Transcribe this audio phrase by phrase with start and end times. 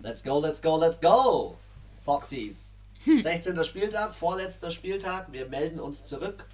[0.00, 1.56] Let's go, let's go, let's go!
[2.04, 2.76] Foxys.
[3.04, 3.64] 16.
[3.64, 5.32] Spieltag, vorletzter Spieltag.
[5.32, 6.46] Wir melden uns zurück.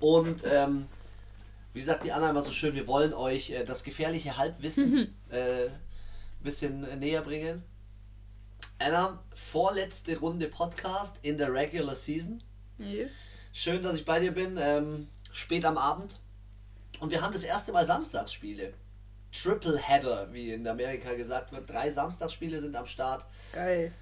[0.00, 0.86] Und ähm,
[1.72, 5.66] wie sagt die Anna immer so schön, wir wollen euch äh, das gefährliche Halbwissen äh,
[5.66, 5.70] ein
[6.42, 7.62] bisschen äh, näher bringen.
[8.80, 12.42] Anna, vorletzte Runde Podcast in der Regular Season.
[12.78, 13.14] Yes.
[13.52, 14.58] Schön, dass ich bei dir bin.
[14.60, 16.20] Ähm, spät am Abend.
[16.98, 18.74] Und wir haben das erste Mal Samstagsspiele.
[19.32, 21.68] Triple Header, wie in Amerika gesagt wird.
[21.70, 23.24] Drei Samstagsspiele sind am Start.
[23.52, 23.92] Geil.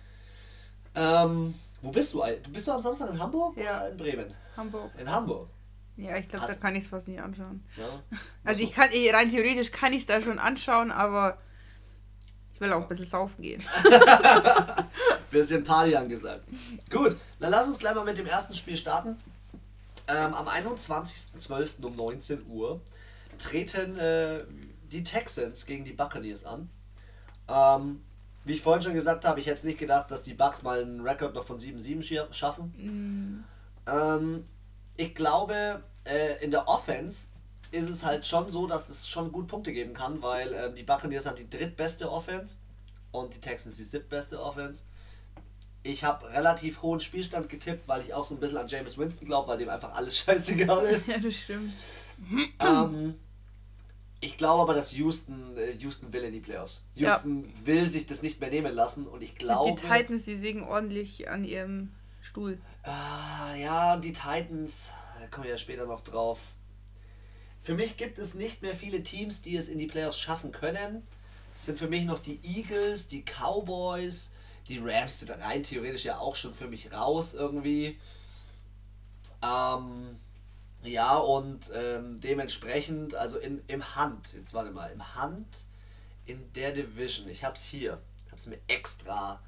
[0.95, 2.23] Ähm, wo bist du?
[2.43, 3.79] Du bist du am Samstag in Hamburg Ja.
[3.81, 4.35] oder in Bremen?
[4.57, 4.91] Hamburg.
[4.99, 5.49] In Hamburg.
[5.97, 7.65] Ja, ich glaube, da kann ich es fast nicht anschauen.
[7.77, 7.85] Ja.
[8.45, 11.39] Also ich kann, eh, rein theoretisch kann ich es da schon anschauen, aber
[12.55, 13.63] ich will auch ein bisschen saufen gehen.
[15.31, 16.45] Bisschen Party angesagt.
[16.91, 19.17] Gut, dann lass uns gleich mal mit dem ersten Spiel starten.
[20.09, 21.85] Ähm, am 21.12.
[21.85, 22.81] um 19 Uhr
[23.39, 24.39] treten äh,
[24.89, 26.69] die Texans gegen die Buccaneers an.
[27.49, 28.03] Ähm,
[28.45, 31.01] wie ich vorhin schon gesagt habe, ich hätte nicht gedacht, dass die Bucks mal einen
[31.01, 33.45] Rekord noch von 7-7 schi- schaffen.
[33.87, 34.45] Ähm,
[34.97, 37.29] ich glaube, äh, in der Offense
[37.71, 40.83] ist es halt schon so, dass es schon gut Punkte geben kann, weil ähm, die
[40.83, 42.57] Buccaneers haben die drittbeste Offense
[43.13, 44.83] und die Texans die siebtbeste Offense.
[45.83, 49.27] Ich habe relativ hohen Spielstand getippt, weil ich auch so ein bisschen an James Winston
[49.27, 51.09] glaube, weil dem einfach alles scheißegal ist.
[51.09, 51.73] ja, das stimmt.
[52.61, 53.15] ähm,
[54.21, 56.85] ich glaube aber, dass Houston, äh, Houston will in die Playoffs.
[56.95, 57.15] Ja.
[57.15, 59.81] Houston will sich das nicht mehr nehmen lassen und ich glaube...
[59.81, 62.61] Die Titans, die sägen ordentlich an ihrem Stuhl.
[62.83, 66.41] Ah, ja, die Titans, da kommen wir ja später noch drauf.
[67.63, 71.07] Für mich gibt es nicht mehr viele Teams, die es in die Playoffs schaffen können.
[71.55, 74.31] Es sind für mich noch die Eagles, die Cowboys,
[74.69, 77.99] die Rams sind rein theoretisch ja auch schon für mich raus irgendwie.
[79.43, 80.19] Ähm,
[80.83, 85.65] ja, und ähm, dementsprechend, also in, im Hand, jetzt warte mal, im Hand
[86.27, 89.41] in der Division, ich hab's hier, ich hab's mir extra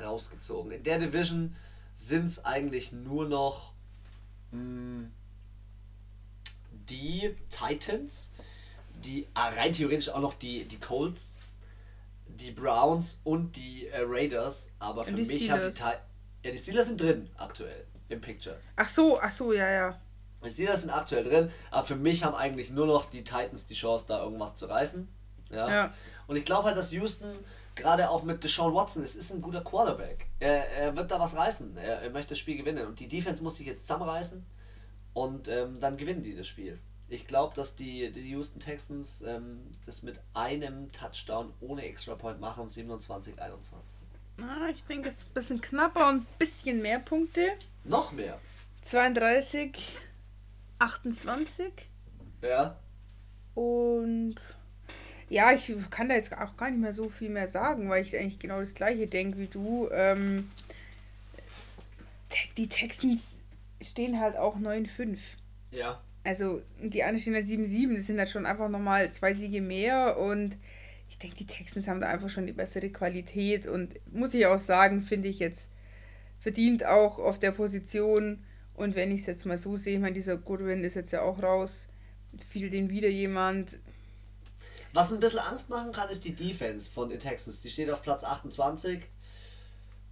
[0.00, 0.72] rausgezogen.
[0.72, 1.56] In der Division
[1.94, 3.72] sind es eigentlich nur noch
[4.52, 5.08] mh,
[6.70, 8.32] die Titans,
[9.04, 11.32] die ah, rein theoretisch auch noch die, die Colts,
[12.26, 15.94] die Browns und die äh, Raiders, aber für Und mich haben die Steelers.
[15.94, 18.56] Ti- ja, die Steelers sind drin aktuell im Picture.
[18.76, 20.00] Ach so, ach so, ja, ja.
[20.44, 23.74] Die Steelers sind aktuell drin, aber für mich haben eigentlich nur noch die Titans die
[23.74, 25.08] Chance, da irgendwas zu reißen.
[25.50, 25.70] Ja.
[25.70, 25.94] Ja.
[26.26, 27.34] Und ich glaube halt, dass Houston,
[27.74, 30.28] gerade auch mit Deshaun Watson, es ist ein guter Quarterback.
[30.38, 31.76] Er, er wird da was reißen.
[31.76, 32.86] Er, er möchte das Spiel gewinnen.
[32.86, 34.44] Und die Defense muss sich jetzt zusammenreißen
[35.14, 36.78] und ähm, dann gewinnen die das Spiel.
[37.08, 42.38] Ich glaube, dass die, die Houston Texans ähm, das mit einem Touchdown ohne Extra Point
[42.40, 43.30] machen, 27-21.
[44.40, 47.52] Ah, ich denke, es ist ein bisschen knapper und ein bisschen mehr Punkte.
[47.84, 48.38] Noch mehr.
[48.82, 49.96] 32,
[50.78, 51.72] 28
[52.42, 52.78] Ja.
[53.54, 54.36] und
[55.30, 58.16] ja, ich kann da jetzt auch gar nicht mehr so viel mehr sagen, weil ich
[58.16, 59.88] eigentlich genau das gleiche denke wie du.
[59.92, 60.50] Ähm,
[62.56, 63.38] die Texans
[63.82, 65.18] stehen halt auch 9-5.
[65.70, 66.00] Ja.
[66.24, 70.18] Also die anderen stehen halt 7-7, das sind halt schon einfach nochmal zwei Siege mehr
[70.18, 70.56] und
[71.10, 74.58] ich denke, die Texans haben da einfach schon die bessere Qualität und muss ich auch
[74.58, 75.70] sagen, finde ich jetzt
[76.40, 78.44] verdient auch auf der Position
[78.78, 81.22] und wenn ich es jetzt mal so sehe, ich meine, dieser Goodwin ist jetzt ja
[81.22, 81.86] auch raus,
[82.50, 83.78] fiel den wieder jemand.
[84.92, 87.60] Was ein bisschen Angst machen kann, ist die Defense von den Texans.
[87.60, 89.06] Die steht auf Platz 28.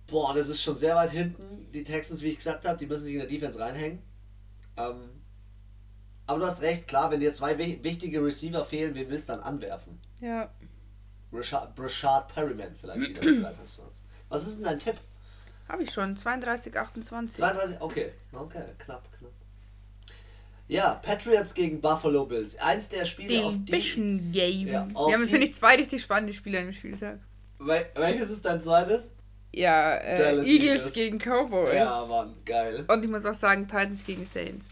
[0.07, 1.71] Boah, das ist schon sehr weit hinten.
[1.73, 4.01] Die Texans, wie ich gesagt habe, die müssen sich in der Defense reinhängen.
[4.77, 5.09] Ähm,
[6.27, 9.33] aber du hast recht, klar, wenn dir zwei wi- wichtige Receiver fehlen, wen willst du
[9.33, 9.99] dann anwerfen?
[10.21, 10.53] Ja,
[11.31, 13.25] Brashard Perryman vielleicht wieder.
[13.25, 14.03] mit drei Touchdowns.
[14.29, 14.97] Was ist denn dein Tipp?
[15.69, 17.37] Habe ich schon, 32, 28.
[17.37, 17.81] 32?
[17.81, 19.33] Okay, okay, knapp, knapp.
[20.69, 22.59] Ja, Patriots gegen Buffalo Bills.
[22.59, 23.65] Eins der Spiele, auf die...
[23.65, 24.67] Division Game.
[24.67, 27.21] Ja, auf Wir haben, finde ich, zwei richtig spannende Spiele an dem Spieltag.
[27.59, 29.13] Wel welches ist dein zweites?
[29.53, 30.93] Ja, äh, Eagles, Eagles.
[30.93, 31.75] gegen Cowboys.
[31.75, 32.85] Ja, Mann, geil.
[32.89, 34.69] Und ich muss auch sagen, Titans gegen Saints.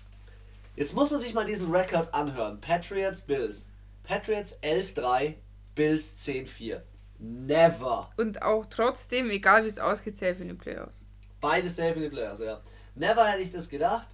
[0.77, 2.61] Jetzt muss man sich mal diesen Rekord anhören.
[2.61, 3.67] Patriots, Bills.
[4.03, 5.35] Patriots 11-3,
[5.75, 6.81] Bills 10-4.
[7.19, 8.11] Never.
[8.17, 11.05] Und auch trotzdem, egal wie es ausgeht, safe in den Playoffs.
[11.41, 12.61] Beide safe in die Playoffs, ja.
[12.95, 14.09] Never hätte ich das gedacht.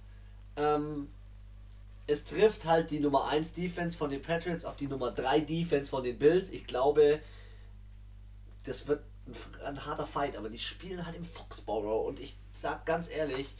[0.55, 1.09] Ähm,
[2.07, 5.89] es trifft halt die Nummer 1 Defense von den Patriots auf die Nummer 3 Defense
[5.89, 6.49] von den Bills.
[6.49, 7.19] Ich glaube,
[8.63, 12.85] das wird ein, ein harter Fight, aber die spielen halt im Foxborough und ich sag
[12.85, 13.55] ganz ehrlich,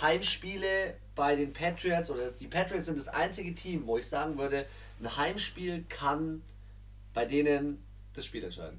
[0.00, 4.66] Heimspiele bei den Patriots oder die Patriots sind das einzige Team, wo ich sagen würde,
[5.00, 6.42] ein Heimspiel kann
[7.14, 7.82] bei denen
[8.12, 8.78] das Spiel entscheiden.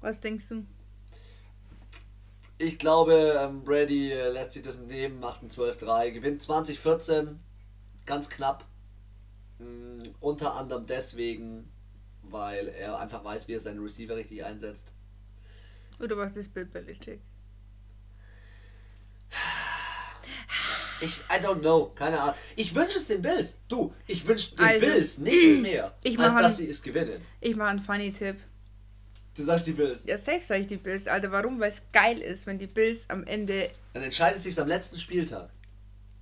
[0.00, 0.66] Was denkst du?
[2.58, 7.40] Ich glaube, ähm, Brady äh, lässt sich das nehmen, macht ein 12-3, gewinnt 2014,
[8.04, 8.66] ganz knapp.
[9.58, 11.70] Mm, unter anderem deswegen,
[12.22, 14.92] weil er einfach weiß, wie er seine Receiver richtig einsetzt.
[16.00, 17.20] Oder was ist Bill Belichick?
[21.02, 22.34] Ich, I don't know, keine Ahnung.
[22.56, 23.56] Ich wünsche es den Bills.
[23.68, 27.22] Du, ich wünsche den Also, Bills nichts mehr, ich als dass sie es gewinnen.
[27.40, 28.36] Ich mache einen funny Tipp.
[29.36, 30.04] Du sagst die Bills.
[30.06, 31.06] Ja, safe sage ich die Bills.
[31.06, 31.60] Alter, warum?
[31.60, 33.70] Weil es geil ist, wenn die Bills am Ende.
[33.92, 35.50] Dann entscheidet sich am letzten Spieltag.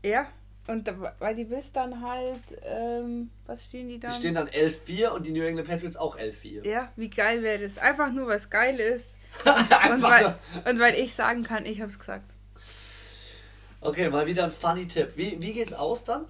[0.05, 0.29] Ja.
[0.67, 2.43] Und da, weil die Bills dann halt.
[2.63, 4.11] Ähm, was stehen die dann?
[4.11, 6.69] Die stehen dann 11-4 und die New England Patriots auch 11-4.
[6.69, 7.79] ja, wie geil wäre das?
[7.79, 9.17] Einfach nur, weil es geil ist.
[9.45, 12.33] Und weil, und weil ich sagen kann, ich hab's gesagt.
[13.83, 15.13] Okay, mal wieder ein funny Tipp.
[15.17, 16.25] Wie, wie geht's aus dann?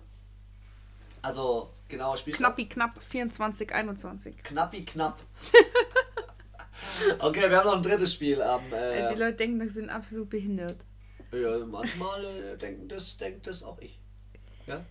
[1.22, 2.56] Also, genauer Spielstand?
[2.56, 4.42] Knappi knapp 24, 21.
[4.42, 5.20] Knapp wie knapp.
[7.18, 8.62] okay, wir haben noch ein drittes Spiel am.
[8.72, 10.76] Äh, die Äh, Leute denken, ich bin absolut behindert.
[11.32, 13.98] ja, manchmal äh, denken das, denkt das auch ich.
[14.66, 14.84] Ja,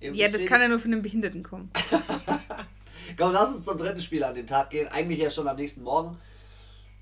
[0.00, 1.70] Eben, Ja, das seh- kann ja nur von einem Behinderten kommen.
[3.18, 4.88] Komm, lass uns zum dritten Spiel an dem Tag gehen.
[4.88, 6.18] Eigentlich ja schon am nächsten Morgen.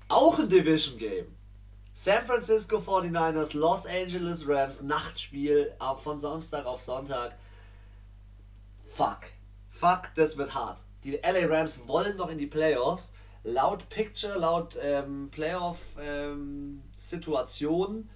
[0.07, 1.27] Auch ein Division Game.
[1.93, 7.35] San Francisco 49ers, Los Angeles Rams, Nachtspiel äh, von Samstag auf Sonntag.
[8.85, 9.19] Fuck.
[9.69, 10.83] Fuck, das wird hart.
[11.03, 13.13] Die LA Rams wollen noch in die Playoffs.
[13.43, 18.09] Laut Picture, laut ähm, Playoff-Situation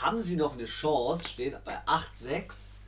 [0.00, 2.78] haben sie noch eine Chance, stehen bei 8-6.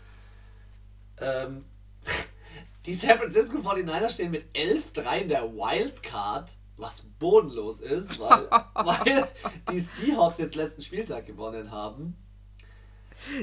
[1.18, 1.60] Ähm,
[2.86, 9.28] die San Francisco 49ers stehen mit 11-3 in der Wildcard, was bodenlos ist, weil, weil
[9.70, 12.16] die Seahawks jetzt letzten Spieltag gewonnen haben.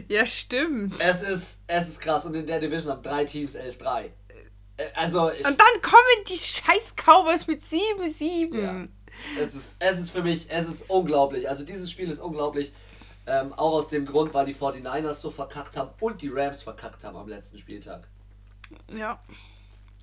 [0.08, 1.00] Ja, stimmt.
[1.00, 4.12] Es ist, es ist krass und in der Division haben drei Teams 11-3.
[4.96, 8.60] Also, Und dann kommen die scheiß Cowboys mit 7-7.
[8.62, 8.88] Ja.
[9.40, 11.48] es, ist, es ist für mich, es ist unglaublich.
[11.50, 12.72] Also dieses Spiel ist unglaublich.
[13.28, 17.04] Ähm, auch aus dem Grund, weil die 49ers so verkackt haben und die Rams verkackt
[17.04, 18.08] haben am letzten Spieltag.
[18.88, 19.22] Ja.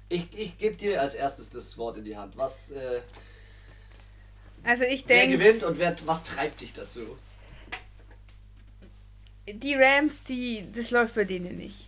[0.08, 2.36] Ich, ich gebe dir als erstes das Wort in die Hand.
[2.36, 3.00] Was, äh,
[4.62, 7.00] Also ich wer denke, gewinnt und wer, was treibt dich dazu?
[9.52, 11.87] die Rams, die, das läuft bei denen nicht.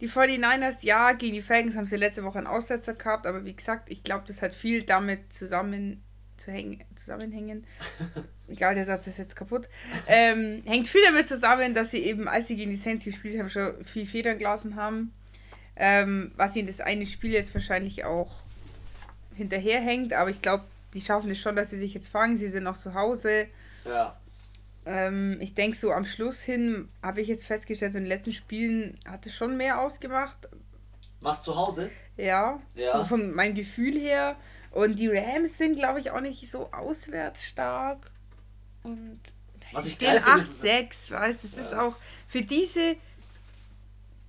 [0.00, 3.54] Die 49ers, ja, gegen die Falcons haben sie letzte Woche einen Aussetzer gehabt, aber wie
[3.54, 6.02] gesagt, ich glaube, das hat viel damit zusammen
[6.38, 7.66] zu hängen, zusammenhängen.
[8.48, 9.68] Egal, der Satz ist jetzt kaputt.
[10.08, 13.50] Ähm, hängt viel damit zusammen, dass sie eben, als sie gegen die Saints gespielt haben,
[13.50, 15.12] schon viel Federn gelassen haben.
[15.76, 18.32] Ähm, was ihnen das eine Spiel jetzt wahrscheinlich auch
[19.34, 20.64] hinterherhängt, aber ich glaube,
[20.94, 22.36] die schaffen es schon, dass sie sich jetzt fangen.
[22.36, 23.46] Sie sind noch zu Hause.
[23.84, 24.18] Ja.
[24.86, 28.32] Ähm, ich denke, so am Schluss hin habe ich jetzt festgestellt, so in den letzten
[28.32, 30.48] Spielen hat es schon mehr ausgemacht.
[31.20, 31.90] Was zu Hause?
[32.16, 32.98] Ja, Ja.
[32.98, 34.36] so von meinem Gefühl her.
[34.70, 38.10] Und die Rams sind, glaube ich, auch nicht so auswärts stark.
[38.82, 39.20] Und
[39.72, 41.86] Was ich geil finde, ist, 8-6, weißt du, ist Ja.
[41.88, 41.96] auch
[42.28, 42.96] für diese,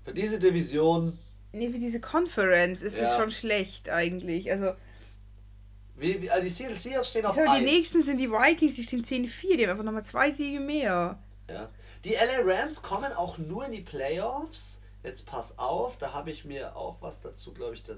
[0.04, 1.18] für diese Division,
[1.54, 3.16] nee, für diese Conference ist es Ja.
[3.16, 4.52] schon schlecht eigentlich.
[4.52, 4.74] Also,
[6.02, 7.66] wie, wie, also die Seattle Seahawks stehen auf ich glaube, 1.
[7.66, 11.20] die nächsten sind die Vikings, die stehen 10-4, die haben einfach nochmal zwei Siege mehr.
[11.50, 11.70] Ja.
[12.04, 14.82] Die LA Rams kommen auch nur in die Playoffs.
[15.04, 17.84] Jetzt pass auf, da habe ich mir auch was dazu, glaube ich.
[17.84, 17.98] Da, äh,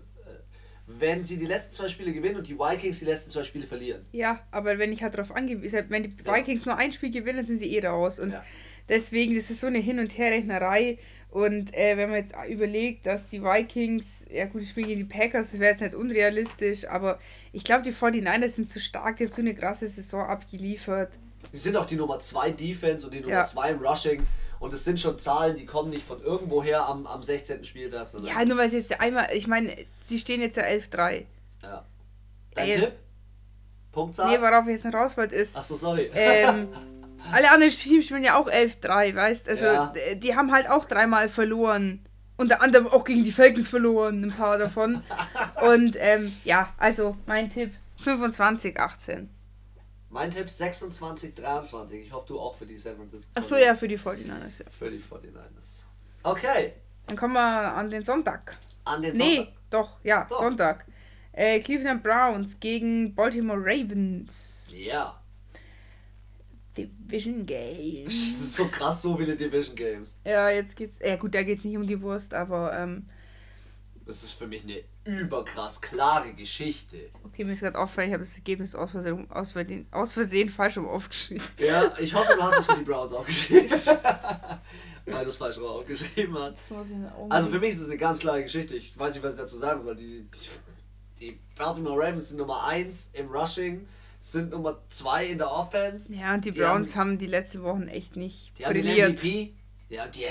[0.88, 4.06] wenn sie die letzten zwei Spiele gewinnen und die Vikings die letzten zwei Spiele verlieren.
[4.12, 6.36] Ja, aber wenn ich halt darauf angewiesen bin, wenn die Ja.
[6.36, 8.20] Vikings nur ein Spiel gewinnen, sind sie eh raus.
[8.20, 8.44] Und Ja.
[8.90, 10.98] deswegen, das ist so eine Hin- und Herrechnerei.
[11.34, 15.06] Und äh, wenn man jetzt überlegt, dass die Vikings, ja gut, die spielen gegen die
[15.18, 17.18] Packers, das wäre jetzt nicht unrealistisch, aber
[17.52, 21.14] ich glaube, die 49ers sind zu stark, die haben so eine krasse Saison abgeliefert.
[21.52, 23.46] Die sind auch die Nummer 2 Defense und die Nummer Ja.
[23.46, 24.22] 2 im Rushing.
[24.60, 27.64] Und es sind schon Zahlen, die kommen nicht von irgendwoher am, am 16.
[27.64, 28.32] Spieltag, sondern.
[28.32, 31.26] Ja, nur weil sie jetzt einmal, ich meine, sie stehen jetzt ja 11-3.
[31.64, 31.84] Ja.
[32.54, 32.80] Dein Ey.
[32.80, 32.92] Tipp?
[33.92, 34.30] Punktzahl?
[34.32, 36.12] Nee, worauf ich jetzt noch raus wollte, ist, Achso, sorry.
[36.14, 36.68] ähm,
[37.32, 39.94] alle anderen Teams spielen ja auch 11-3, weißt Also, Ja.
[40.16, 42.06] die haben halt auch dreimal verloren.
[42.36, 45.04] Unter anderem auch gegen die Falcons verloren, ein paar davon.
[45.62, 47.72] Und ähm, ja, also mein Tipp
[48.04, 49.30] 25, 18.
[50.10, 52.06] mein Tipp 26, 23.
[52.08, 53.32] Ich hoffe, du auch für die San Francisco.
[53.36, 54.64] Achso, ja, für die 49ers.
[54.64, 54.70] Ja.
[54.78, 55.84] Für die 49ers.
[56.24, 56.74] Okay.
[57.08, 57.40] Dann kommen wir
[57.76, 58.58] an den Sonntag.
[58.86, 59.54] An den Nee, Sonntag.
[59.70, 60.40] doch, ja, Doch.
[60.40, 60.86] Sonntag.
[61.34, 64.70] Äh, Cleveland Browns gegen Baltimore Ravens.
[64.76, 65.20] Ja.
[66.78, 68.08] Division Game.
[68.08, 70.18] Es ist so krass, so viele Division Games.
[70.26, 70.98] Ja, jetzt geht's.
[71.06, 73.06] Ja, gut, da geht's nicht um die Wurst, aber ähm,
[74.06, 76.98] Das ist für mich eine überkrass klare Geschichte.
[77.26, 80.50] okay, mir ist gerade aufgefallen, ich habe das Ergebnis aus Versehen, aus, Versehen, aus Versehen
[80.50, 81.46] falsch rum aufgeschrieben.
[81.58, 83.70] Ja, ich hoffe, du hast es für die Browns aufgeschrieben.
[85.06, 86.58] Weil du es falsch rum aufgeschrieben hast.
[86.70, 86.88] Das
[87.30, 88.76] Also für mich ist es eine ganz klare Geschichte.
[88.76, 89.96] Ich weiß nicht, was ich dazu sagen soll.
[89.96, 90.50] Die, die,
[91.20, 93.86] die Baltimore Ravens sind Nummer 1 im Rushing,
[94.32, 96.14] sind Nummer 2 in der Offense.
[96.14, 98.84] Ja, und die, Die Browns haben- haben, die letzten Wochen echt nicht Die haben den
[98.86, 99.12] brilliert.
[99.22, 99.54] MVP.
[99.90, 100.26] Ja, die.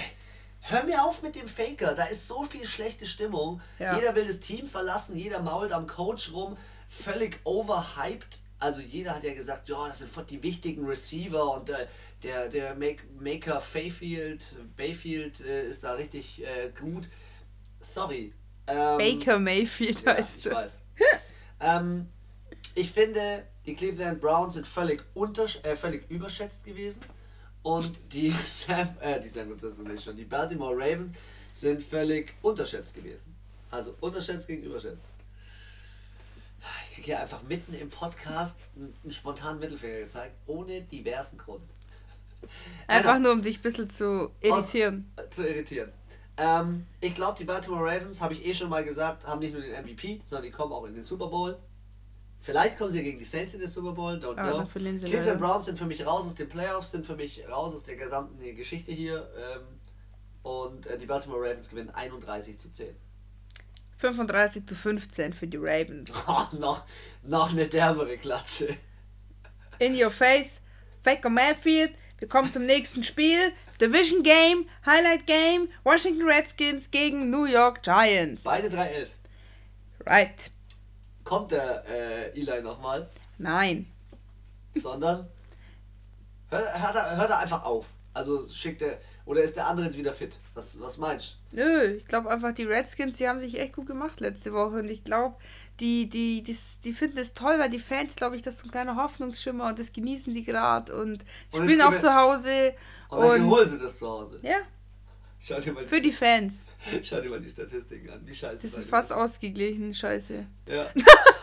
[0.60, 1.94] Hör mir auf mit dem Faker.
[1.94, 3.60] Da ist so viel schlechte Stimmung.
[3.78, 3.96] Ja.
[3.98, 6.56] Jeder will das Team verlassen, jeder mault am Coach rum.
[6.88, 8.40] Völlig overhyped.
[8.60, 11.86] also jeder hat ja gesagt, ja, das sind die wichtigen Receiver und äh,
[12.22, 17.08] der, der Make, Maker Bayfield, Bayfield äh, ist da richtig äh, gut.
[17.80, 18.32] Sorry.
[18.68, 20.52] Ähm, Baker Mayfield ja, heißt ich er.
[20.54, 20.80] weiß.
[21.60, 22.08] ähm,
[22.74, 27.00] ich finde, die Cleveland Browns sind völlig, untersch äh, völlig überschätzt gewesen.
[27.62, 31.12] Und die Sam, äh, die San Francisco nicht schon, die Baltimore Ravens
[31.52, 33.34] sind völlig unterschätzt gewesen.
[33.70, 35.04] Also unterschätzt gegen überschätzt.
[36.88, 41.64] Ich kriege hier einfach mitten im Podcast einen, einen spontanen Mittelfinger gezeigt, ohne diversen Grund.
[42.86, 45.10] Einfach nur, um dich ein bisschen zu irritieren.
[45.16, 45.92] Aus, äh, zu irritieren.
[46.36, 49.62] Ähm, ich glaube, die Baltimore Ravens, habe ich eh schon mal gesagt, haben nicht nur
[49.62, 51.56] den MVP, sondern die kommen auch in den Super Bowl.
[52.42, 54.66] Vielleicht kommen sie gegen die Saints in den Super Bowl, don't Aber know.
[54.66, 55.38] Cleveland.
[55.38, 58.36] Browns sind für mich raus aus den Playoffs, sind für mich raus aus der gesamten
[58.56, 59.30] Geschichte hier.
[59.36, 59.62] Ähm,
[60.42, 62.96] und äh, die Baltimore Ravens gewinnen 31 zu 10.
[63.98, 66.12] 35 zu 15 für die Ravens.
[66.26, 66.84] Oh, noch,
[67.22, 68.76] noch eine derbere Klatsche.
[69.78, 70.62] In your face,
[71.02, 71.92] Faker Mayfield.
[72.18, 73.52] Wir kommen zum nächsten Spiel.
[73.80, 78.42] Division Game, Highlight Game, Washington Redskins gegen New York Giants.
[78.42, 79.06] Beide 3-11.
[80.04, 80.50] Right.
[81.24, 83.86] Kommt der äh, Eli nochmal, Nein.
[84.74, 85.28] sondern
[86.48, 87.86] hört, hört, er, hört er einfach auf.
[88.14, 90.36] Also schickt er, oder ist der andere jetzt wieder fit?
[90.54, 94.20] Was, was meinst Nö, ich glaube einfach, die Redskins, die haben sich echt gut gemacht
[94.20, 94.78] letzte Woche.
[94.80, 95.36] Und ich glaube,
[95.80, 98.70] die, die, die, die finden es toll, weil die Fans, glaube ich, das ist ein
[98.70, 102.74] kleiner Hoffnungsschimmer und das genießen sie gerade und die Und spielen auch zu Hause.
[103.08, 103.16] du?
[103.16, 104.38] Und dann Und holen sie das zu Hause.
[104.42, 104.56] ja,
[105.44, 106.66] Schau dir mal für die Fans.
[107.02, 110.46] Schau dir mal die Statistiken an, wie scheiße Das ist fast ausgeglichen, scheiße.
[110.68, 110.90] Ja.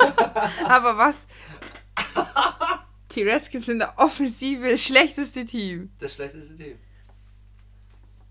[0.66, 1.28] Aber was?
[3.12, 5.92] Die Redskins sind der offensive das schlechteste Team.
[6.00, 6.78] Das schlechteste Team.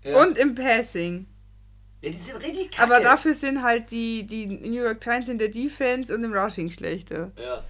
[0.03, 0.23] Ja.
[0.23, 1.27] Und im Passing.
[2.01, 2.83] Ja, die sind richtig kacke.
[2.91, 6.71] Aber dafür sind halt die, die New York Giants in der Defense und im Rushing
[6.71, 7.33] schlechter.
[7.37, 7.65] Ja.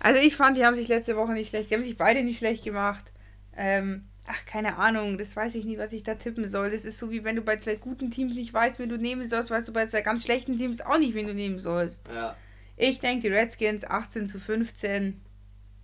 [0.00, 2.38] Also ich fand, die haben sich letzte Woche nicht schlecht, die haben sich beide nicht
[2.38, 3.12] schlecht gemacht.
[3.56, 6.70] Ähm, ach, keine Ahnung, das weiß ich nicht, was ich da tippen soll.
[6.70, 9.28] Das ist so wie wenn du bei zwei guten Teams nicht weißt, wen du nehmen
[9.28, 12.06] sollst, weißt du bei zwei ganz schlechten Teams auch nicht, wen du nehmen sollst.
[12.08, 12.36] Ja.
[12.76, 15.20] Ich denke, die Redskins 18 zu 15.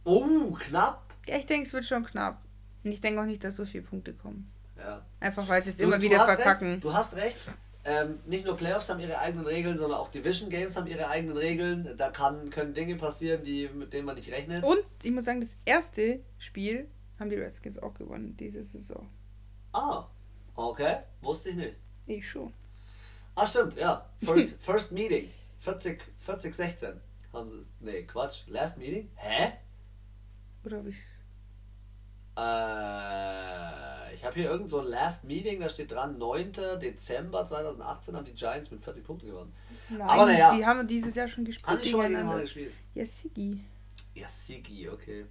[0.04, 1.02] Oh, knapp.
[1.26, 2.40] Ja, ich denke, es wird schon knapp.
[2.84, 4.50] Und ich denke auch nicht, dass so viele Punkte kommen.
[4.78, 5.04] Ja.
[5.20, 6.72] Einfach weil sie es Du- immer du wieder verkacken.
[6.74, 7.36] Recht, du hast recht.
[7.84, 11.36] Ähm, nicht nur Playoffs haben ihre eigenen Regeln, sondern auch Division Games haben ihre eigenen
[11.36, 11.88] Regeln.
[11.96, 14.64] Da kann, können Dinge passieren, die, mit denen man nicht rechnet.
[14.64, 19.08] Und ich muss sagen, das erste Spiel haben die Redskins auch gewonnen diese Saison.
[19.72, 20.06] Ah,
[20.54, 20.98] okay.
[21.20, 21.76] Wusste ich nicht.
[22.06, 22.52] Ich schon.
[23.34, 24.08] Ah, stimmt, ja.
[24.24, 25.30] First, first Meeting.
[25.58, 27.00] 40, 40, 16
[27.32, 27.66] haben sie.
[27.80, 28.42] Nee, Quatsch.
[28.46, 29.10] Last Meeting?
[29.16, 29.52] Hä?
[30.64, 31.20] Oder habe ich's.
[32.36, 36.52] Äh, ich habe hier irgend so ein Last Meeting, da steht dran, 9.
[36.82, 39.52] Dezember 2018 haben die Giants mit 40 Punkten gewonnen.
[39.88, 40.54] Nein, Aber naja.
[40.54, 41.66] die haben dieses Jahr schon gespielt.
[41.66, 42.42] Haben die schon mal gegeneinander.
[42.42, 42.72] gegeneinander gespielt?
[42.94, 43.64] Ja, Sigi.
[44.14, 45.26] Ja, Sigi, okay.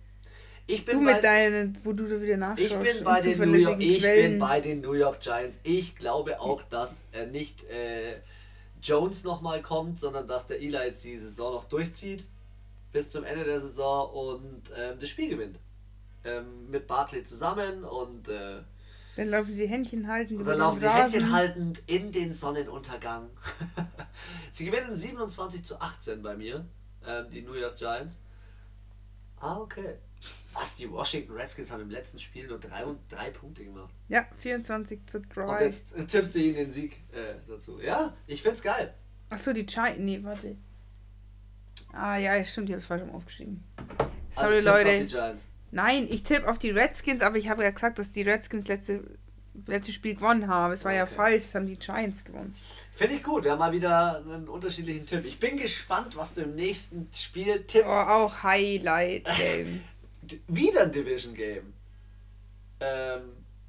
[0.68, 2.72] Ich bin Du bei, mit deinen, wo du da wieder nachschaust.
[2.72, 4.32] ich bin bei den New York, ich Quellen.
[4.32, 5.60] bin bei den New York Giants.
[5.64, 8.16] Ich glaube auch, dass äh, nicht äh,
[8.82, 12.26] Jones nochmal kommt, sondern dass der Eli jetzt die Saison noch durchzieht
[12.92, 15.60] bis zum Ende der Saison und ähm, das Spiel gewinnt.
[16.24, 18.62] Ähm, mit Bartley zusammen und äh,
[19.18, 20.36] Dann laufen sie Händchen halten.
[20.36, 21.02] Und über dann laufen sie Rasen.
[21.20, 23.30] Händchen haltend in den Sonnenuntergang.
[24.52, 26.66] sie gewinnen 27 zu 18 bei mir,
[27.06, 28.18] ähm, die New York Giants.
[29.40, 29.96] Ah, okay.
[30.54, 33.94] Was, die Washington Redskins haben im letzten Spiel nur drei, und drei Punkte gemacht.
[34.08, 35.64] Ja, 24 zu Und 3.
[35.66, 37.80] jetzt äh, tippst du ihnen den Sieg äh, dazu.
[37.82, 38.94] Ja, ich find's geil.
[39.30, 40.00] Achso, die Giants.
[40.00, 40.56] Nee, warte.
[41.94, 43.64] Ah, ja, stimmt, ich hab's falsch aufgeschrieben.
[44.36, 45.00] Also Sorry, auf Leute.
[45.00, 45.46] die Giants.
[45.72, 49.04] Nein, ich tippe auf die Redskins, aber ich habe ja gesagt, dass die Redskins letzte,
[49.66, 50.74] letzte Spiel gewonnen haben.
[50.74, 51.16] Es war ja Okay.
[51.16, 52.54] falsch, es haben die Giants gewonnen.
[52.94, 53.44] Finde ich gut.
[53.44, 55.26] Wir haben mal wieder einen unterschiedlichen Tipp.
[55.26, 57.90] Ich bin gespannt, was du im nächsten Spiel tippst.
[57.90, 59.66] Oh, auch Highlight Game.
[59.76, 59.82] D-
[60.48, 61.74] Wieder ein Division Game.
[62.80, 63.22] Ähm,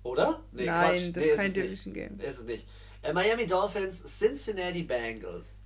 [0.02, 0.42] oder?
[0.52, 1.16] Nee, Nein, Quatsch.
[1.16, 1.64] das nee, ist kein es nicht.
[1.66, 2.20] Division Game.
[2.20, 2.66] Ist es nicht.
[3.02, 5.60] Äh, Miami Dolphins, Cincinnati Bengals.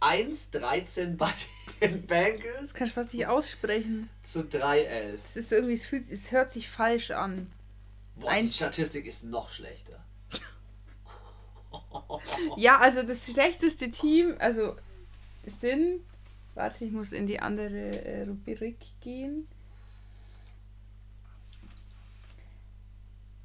[0.00, 1.30] 1-13 bei
[1.80, 4.10] den Bengals Das kann ich fast nicht aussprechen.
[4.22, 5.14] zu 3-11.
[5.24, 7.50] Es ist irgendwie, es, fühlt, es hört sich falsch an.
[8.16, 10.04] Boah, die Eins- Statistik ist noch schlechter.
[12.56, 14.76] Ja, also das schlechteste Team, also
[15.60, 16.00] sind.
[16.54, 19.48] Warte, ich muss in die andere äh, Rubrik gehen.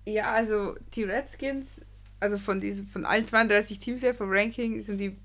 [0.09, 1.81] Ja, also die Redskins,
[2.19, 5.17] also von diesen, von allen 32 Teams her vom Ranking sind die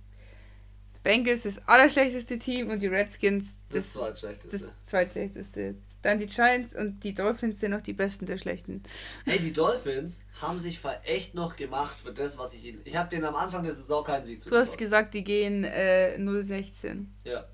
[1.02, 4.58] Bengals das allerschlechteste Team und die Redskins Das, das, zweitschlechteste.
[4.58, 5.74] das zweitschlechteste.
[6.02, 8.82] Dann die Giants und die Dolphins sind noch die besten der schlechten.
[9.24, 12.80] Hey, die Dolphins haben sich echt noch gemacht für das, was ich ihnen.
[12.84, 14.78] Ich habe denen am Anfang der Saison keinen Sieg Du hast zugetraut.
[14.78, 17.10] gesagt, die gehen äh, 016.
[17.24, 17.46] Ja.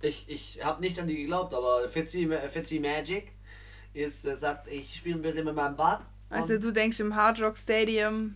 [0.00, 3.30] Ich, ich habe nicht an die geglaubt, aber Fitzy, Fitzy Magic
[3.94, 6.04] ist, äh, sagt, ich spiele ein bisschen mit meinem Bart.
[6.32, 8.34] Also du denkst im Hard Rock Stadium.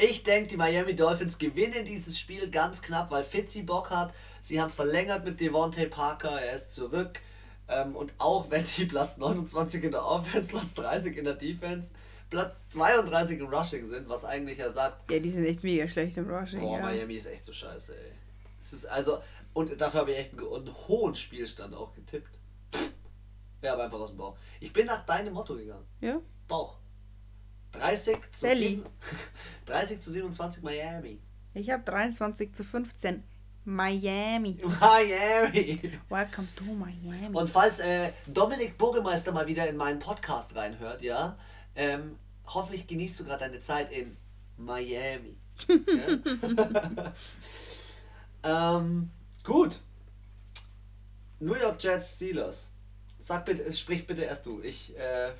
[0.00, 4.14] Ich denke, die Miami Dolphins gewinnen dieses Spiel ganz knapp, weil Fitzy Bock hat.
[4.40, 7.20] Sie haben verlängert mit Devontae Parker, er ist zurück.
[7.68, 11.92] Ähm, und auch wenn die Platz 29 in der Offense, Platz 30 in der Defense,
[12.30, 15.10] Platz 32 im Rushing sind, was eigentlich ja sagt.
[15.10, 16.60] Ja, die sind echt mega schlecht im Rushing.
[16.60, 16.84] Boah, ja.
[16.84, 18.12] Miami ist echt so scheiße, ey.
[18.60, 19.18] Es ist also,
[19.52, 22.38] und dafür habe ich echt einen, einen hohen Spielstand auch getippt.
[23.62, 24.36] Ja, aber einfach aus dem Bauch.
[24.60, 25.84] Ich bin nach deinem Motto gegangen.
[26.00, 26.20] Ja?
[26.46, 26.77] Bauch.
[27.78, 28.48] 30 zu.
[28.48, 28.84] 7,
[29.66, 31.20] 30 zu 27 Miami.
[31.54, 33.22] Ich habe 23 zu 15.
[33.64, 34.58] Miami.
[34.80, 35.80] Miami.
[36.08, 37.36] Welcome to Miami.
[37.36, 41.38] Und falls äh, Dominik Burgemeister mal wieder in meinen Podcast reinhört, ja,
[41.74, 42.16] ähm,
[42.46, 44.16] hoffentlich genießt du gerade deine Zeit in
[44.56, 45.36] Miami.
[48.42, 49.10] ähm,
[49.44, 49.80] gut.
[51.40, 52.70] New York Jets Steelers.
[53.18, 54.62] Sag bitte, sprich bitte erst du.
[54.62, 55.30] Ich, äh,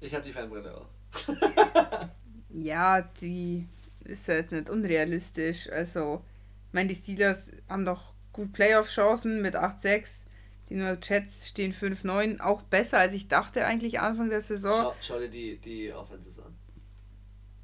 [0.00, 0.93] ich habe die Fanbrille auf.
[2.54, 3.66] Ja, die
[4.04, 5.68] ist ja jetzt nicht unrealistisch.
[5.70, 6.22] Also,
[6.68, 10.24] ich meine, die Steelers haben doch gut Playoff-Chancen mit 8-6.
[10.68, 12.40] Die New York Jets stehen 5-9.
[12.40, 14.72] Auch besser, als ich dachte eigentlich Anfang der Saison.
[14.72, 16.54] Schau, schau dir die, die Offenses an.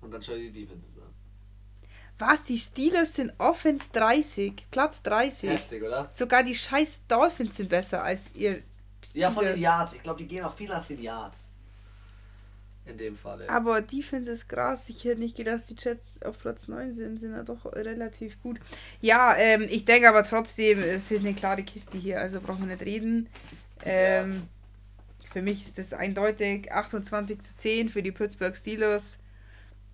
[0.00, 1.08] Und dann schau dir die Defenses an.
[2.18, 2.44] Was?
[2.44, 4.66] Die Steelers sind Offense 30.
[4.70, 5.50] Platz 30.
[5.50, 6.10] Heftig, oder?
[6.12, 8.62] Sogar die scheiß Dolphins sind besser als ihr.
[9.14, 9.60] Ja, von den Steelers.
[9.60, 9.94] Yards.
[9.94, 11.49] Ich glaube, die gehen auch viel nach den Yards.
[12.90, 13.42] In dem Fall.
[13.42, 13.48] Ja.
[13.48, 14.88] Aber Defense ist krass.
[14.88, 17.18] Ich hätte nicht gedacht, dass die Jets auf Platz 9 sind.
[17.18, 18.58] Sind ja doch relativ gut.
[19.00, 22.20] Ja, ähm, ich denke aber trotzdem, es ist eine klare Kiste hier.
[22.20, 23.28] Also brauchen wir nicht reden.
[23.84, 24.48] Ähm,
[25.32, 29.18] Für mich ist das eindeutig 28 zu 10 für die Pittsburgh Steelers.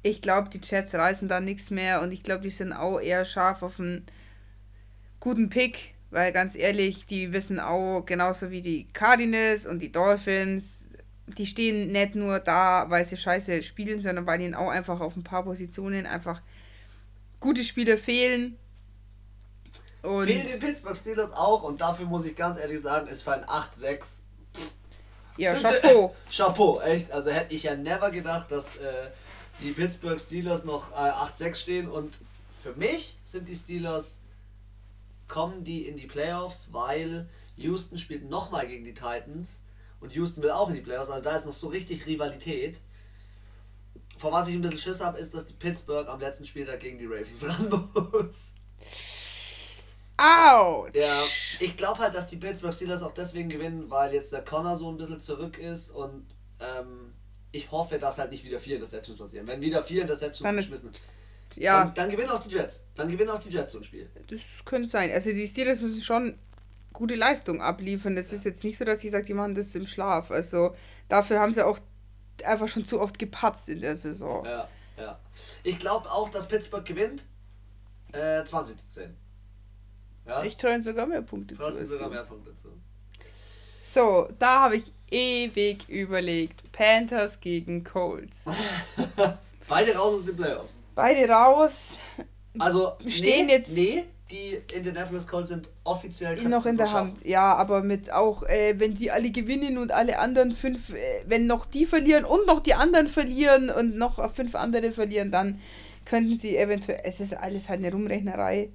[0.02, 2.00] Ich glaube, die Jets reißen da nichts mehr.
[2.00, 4.06] Und ich glaube, die sind auch eher scharf auf einen
[5.20, 5.94] guten Pick.
[6.10, 10.85] Weil ganz ehrlich, die wissen auch, genauso wie die Cardinals und die Dolphins,
[11.26, 15.16] die stehen nicht nur da, weil sie scheiße spielen, sondern weil ihnen auch einfach auf
[15.16, 16.40] ein paar Positionen einfach
[17.40, 18.56] gute Spieler fehlen.
[20.02, 23.32] Und Fehlen den Pittsburgh Steelers auch und dafür muss ich ganz ehrlich sagen, ist für
[23.32, 24.22] ein 8-6
[25.36, 26.14] ja, sind sie- Chapeau.
[26.30, 27.10] Chapeau, echt.
[27.10, 29.10] Also hätte ich ja never gedacht, dass äh,
[29.60, 32.18] die Pittsburgh Steelers noch äh, 8-6 stehen und
[32.62, 34.22] für mich sind die Steelers,
[35.28, 39.60] kommen die in die Playoffs, weil Houston spielt nochmal gegen die Titans
[40.00, 42.80] und Houston will auch in die Playoffs, also da ist noch so richtig Rivalität.
[44.18, 46.98] Vor was ich ein bisschen Schiss habe, ist, dass die Pittsburgh am letzten Spieltag gegen
[46.98, 48.54] die Ravens ran muss.
[50.16, 50.94] Autsch!
[50.96, 51.22] Ja,
[51.60, 54.90] ich glaube halt, dass die Pittsburgh Steelers auch deswegen gewinnen, weil jetzt der Connor so
[54.90, 56.26] ein bisschen zurück ist und
[56.60, 57.12] ähm,
[57.52, 59.46] ich hoffe, dass halt nicht wieder vier Interceptions passieren.
[59.46, 60.90] Wenn wieder vier Interceptions Dann geschmissen,
[61.54, 62.84] Ja, dann, dann gewinnen auch die Jets.
[62.94, 64.08] Dann gewinnen auch die Jets so ein Spiel.
[64.28, 65.10] das könnte sein.
[65.10, 66.38] Also die Steelers müssen schon
[66.96, 68.16] gute Leistung abliefern.
[68.16, 70.30] Das ist jetzt nicht so, dass ich sage, die machen das im Schlaf.
[70.30, 70.74] Also
[71.08, 71.78] dafür haben sie auch
[72.44, 74.44] einfach schon zu oft gepatzt in der Saison.
[74.44, 75.18] Ja, ja.
[75.62, 77.24] Ich glaube auch, dass Pittsburgh gewinnt.
[78.12, 79.14] Äh, 20 zu 10.
[80.26, 81.86] Ja, Ich traue sogar mehr Punkte zu.
[81.86, 82.68] sogar mehr Punkte zu.
[83.84, 86.70] So, da habe ich ewig überlegt.
[86.72, 88.44] Panthers gegen Colts.
[89.68, 90.78] Beide raus aus den Playoffs.
[90.94, 91.94] Beide raus,
[92.58, 96.92] Also, Stehen nee, jetzt- Nee, die Indianapolis Colts sind offiziell noch sie in der.
[96.92, 97.24] Hand.
[97.24, 101.46] Ja, aber mit auch, äh, wenn die alle gewinnen und alle anderen fünf, äh, wenn
[101.46, 105.60] noch die verlieren und noch die anderen verlieren und noch fünf andere verlieren, dann
[106.04, 108.70] könnten sie eventuell, es ist alles halt eine Rumrechnerei.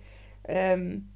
[0.46, 1.10] Ähm,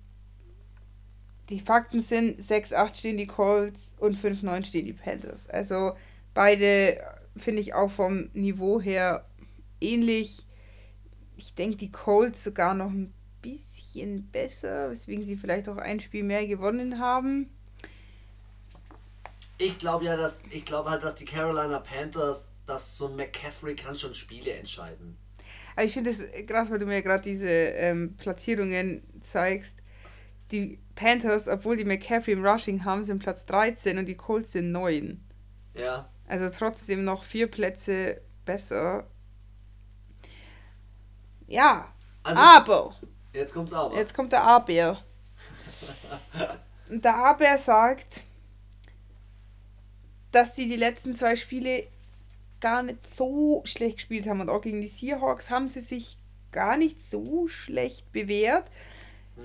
[1.50, 5.48] die Fakten sind, 6-8 stehen die Colts und 5-9 stehen die Panthers.
[5.50, 5.93] Also
[6.34, 7.00] beide
[7.38, 9.26] finde ich auch vom Niveau her
[9.80, 10.45] ähnlich.
[11.38, 13.74] Ich denke, die Colts sogar noch ein bisschen
[14.31, 17.49] besser, weswegen sie vielleicht auch ein Spiel mehr gewonnen haben.
[19.58, 23.75] Ich glaube ja, dass ich glaube halt, dass die Carolina Panthers, dass so ein McCaffrey
[23.75, 25.17] kann schon Spiele entscheiden.
[25.75, 29.81] Aber ich finde es krass, weil du mir gerade diese ähm, Platzierungen zeigst.
[30.51, 34.71] Die Panthers, obwohl die McCaffrey im Rushing haben, sind Platz 13 und die Colts sind
[34.71, 35.21] 9.
[35.75, 36.10] Ja.
[36.27, 39.08] Also trotzdem noch vier Plätze besser.
[41.47, 42.95] Ja, Also aber.
[43.36, 43.95] Jetzt kommt's aber.
[43.95, 45.04] Jetzt kommt der Aber.
[46.89, 48.21] Und der Aber sagt,
[50.32, 51.88] dass sie die letzten zwei Spiele
[52.62, 54.41] gar nicht so schlecht gespielt haben.
[54.41, 56.17] Und auch gegen die Seahawks haben sie sich
[56.52, 58.65] gar nicht so schlecht bewährt.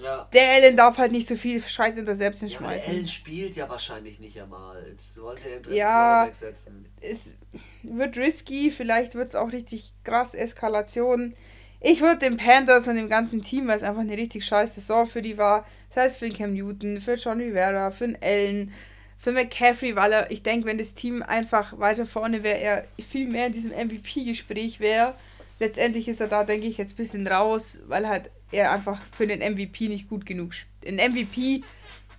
[0.00, 0.29] ja.
[0.33, 2.94] Der Allen darf halt nicht so viel Scheiß Interception Ja, aber der schmeißen.
[2.94, 4.87] Allen spielt ja wahrscheinlich nicht einmal.
[4.88, 6.29] Jetzt wollte er den Ja.
[6.33, 6.87] Setzen.
[7.00, 7.35] es
[7.83, 11.35] wird risky, vielleicht wird es auch richtig krass Eskalation.
[11.80, 15.06] Ich würde den Panthers und dem ganzen Team, weil es einfach eine richtig scheiße Saison
[15.06, 18.72] für die war, das heißt für den Cam Newton, für John Rivera, für den Allen,
[19.18, 23.28] für McCaffrey, weil er, ich denke, wenn das Team einfach weiter vorne wäre, er viel
[23.28, 25.14] mehr in diesem MVP-Gespräch wäre.
[25.58, 29.26] Letztendlich ist er da, denke ich, jetzt ein bisschen raus, weil halt er einfach für
[29.26, 31.00] den MVP nicht gut genug spielt.
[31.00, 31.62] Ein MVP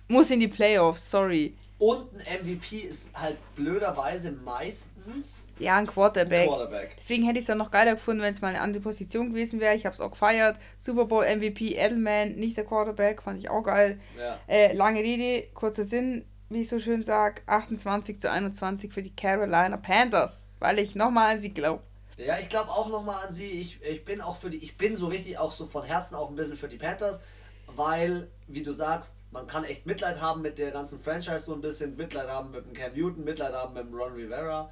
[0.08, 1.54] muss in die Playoffs, sorry.
[1.82, 6.42] Und ein MVP ist halt blöderweise meistens ja, ein Quarterback.
[6.42, 6.96] Ein Quarterback.
[6.96, 9.58] Deswegen hätte ich es dann noch geiler gefunden, wenn es mal eine andere Position gewesen
[9.58, 9.74] wäre.
[9.74, 10.58] Ich habe es auch gefeiert.
[10.80, 13.98] Super Bowl MVP, Edelman, nicht der Quarterback, fand ich auch geil.
[14.16, 14.38] Ja.
[14.46, 19.16] Äh, lange Rede, kurzer Sinn wie ich so schön sage, 28 zu 21 für die
[19.16, 21.82] Carolina Panthers, weil ich nochmal an sie glaube.
[22.18, 23.46] Ja, ich glaube auch nochmal an sie.
[23.46, 26.28] Ich, ich bin auch für die, ich bin so richtig auch so von Herzen auch
[26.28, 27.20] ein bisschen für die Panthers,
[27.66, 31.60] weil, wie du sagst, man kann echt Mitleid haben mit der ganzen Franchise, so ein
[31.60, 34.70] bisschen Mitleid haben mit dem Cam Newton, Mitleid haben mit dem Ron Rivera.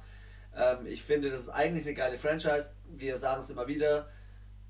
[0.55, 2.71] Ähm, ich finde, das ist eigentlich eine geile Franchise.
[2.85, 4.09] Wir sagen es immer wieder.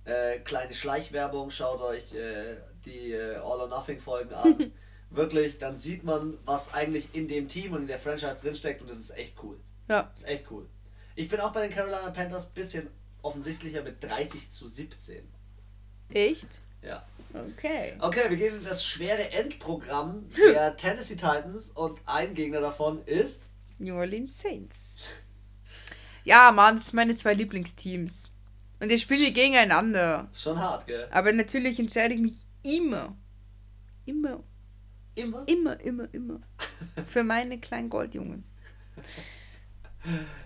[0.05, 4.71] Äh, kleine Schleichwerbung, schaut euch äh, die äh, All or Nothing Folgen an.
[5.11, 8.89] wirklich, dann sieht man, was eigentlich in dem Team und in der Franchise drinsteckt und
[8.89, 9.59] das ist echt cool.
[9.87, 10.03] Ja.
[10.03, 10.67] Das ist echt cool.
[11.15, 12.89] Ich bin auch bei den Carolina Panthers ein bisschen
[13.21, 15.27] offensichtlicher mit 30 zu 17.
[16.09, 16.47] Echt?
[16.81, 17.05] Ja.
[17.33, 17.93] Okay.
[17.99, 23.49] Okay, wir gehen in das schwere Endprogramm der Tennessee Titans und ein Gegner davon ist
[23.79, 25.09] New Orleans Saints.
[26.23, 28.31] Ja, Mann, das sind meine zwei Lieblingsteams.
[28.79, 30.27] Und die spielen gegeneinander.
[30.31, 31.07] Ist schon hart, gell?
[31.11, 33.15] Aber natürlich entscheide ich mich immer,
[34.05, 34.43] immer
[35.15, 35.43] Immer?
[35.47, 36.39] Immer, immer, immer.
[37.07, 38.45] Für meine kleinen Goldjungen.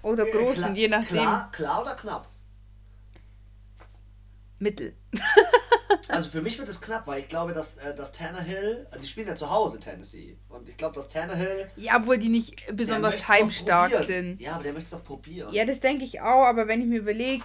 [0.01, 1.17] Oder großen, klar, je nachdem.
[1.17, 2.27] Klar, klar oder knapp?
[4.59, 4.95] Mittel.
[6.07, 9.27] Also für mich wird es knapp, weil ich glaube, dass, äh, dass Tannehill, die spielen
[9.27, 10.37] ja zu Hause Tennessee.
[10.49, 11.69] Und ich glaube, dass Tannehill.
[11.75, 14.39] Ja, obwohl die nicht besonders heimstark sind.
[14.39, 15.53] Ja, aber der möchte es doch probieren.
[15.53, 17.43] Ja, das denke ich auch, aber wenn ich mir überlege.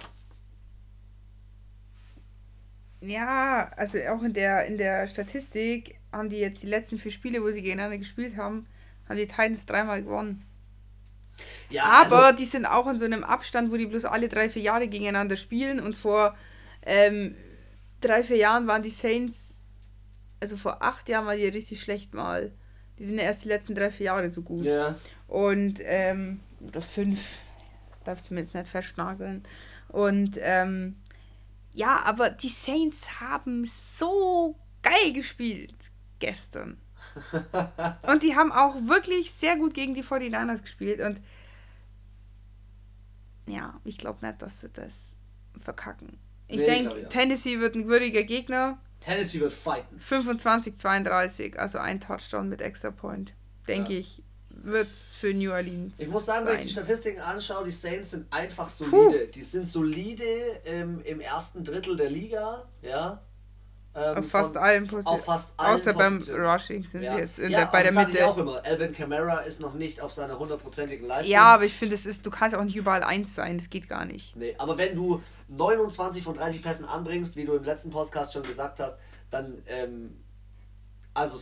[3.01, 7.41] Ja, also auch in der, in der Statistik haben die jetzt die letzten vier Spiele,
[7.41, 8.67] wo sie gegeneinander gespielt haben,
[9.09, 10.45] haben die Titans dreimal gewonnen.
[11.69, 14.49] Ja, aber also, die sind auch in so einem Abstand, wo die bloß alle drei,
[14.49, 16.35] vier Jahre gegeneinander spielen und vor
[16.83, 17.35] ähm,
[18.01, 19.61] drei, vier Jahren waren die Saints,
[20.39, 22.51] also vor acht Jahren waren die richtig schlecht mal.
[22.97, 24.63] Die sind ja erst die letzten drei, vier Jahre so gut.
[24.63, 24.95] Ja.
[25.27, 27.19] Und, ähm, oder fünf,
[28.03, 29.43] darf ich zumindest nicht festnageln.
[29.87, 30.97] Und, ähm,
[31.73, 36.77] ja, aber die Saints haben so geil gespielt gestern.
[38.03, 41.19] und die haben auch wirklich sehr gut gegen die 49ers gespielt und
[43.47, 45.17] ja, ich glaube nicht, dass sie das
[45.59, 46.19] verkacken.
[46.51, 47.07] Ich denke, ja.
[47.09, 48.77] Tennessee wird ein würdiger Gegner.
[48.99, 49.99] Tennessee wird fighten.
[49.99, 53.33] 25-32, also ein Touchdown mit Extra Point.
[53.67, 53.99] Denke ja.
[53.99, 54.21] ich,
[54.63, 55.99] wird es für New Orleans.
[55.99, 56.53] Ich muss sagen, sein.
[56.53, 59.25] wenn ich die Statistiken anschaue, die Saints sind einfach solide.
[59.25, 59.31] Puh.
[59.33, 60.23] Die sind solide
[60.65, 63.21] ähm, im ersten Drittel der Liga, ja.
[63.93, 65.19] Ähm, auf fast von, allen Positionen.
[65.19, 66.25] Auf fast allen Außer Positionen.
[66.25, 67.15] beim Rushing sind ja.
[67.15, 68.13] sie jetzt in ja, der, bei der Mitte.
[68.13, 68.61] Ich auch immer.
[68.63, 71.31] Alvin Kamara ist noch nicht auf seiner hundertprozentigen Leistung.
[71.31, 73.57] Ja, aber ich finde, es ist, du kannst auch nicht überall eins sein.
[73.57, 74.33] Das geht gar nicht.
[74.37, 78.43] Nee, aber wenn du 29 von 30 Pässen anbringst, wie du im letzten Podcast schon
[78.43, 78.95] gesagt hast,
[79.29, 80.23] dann, ähm,
[81.13, 81.37] also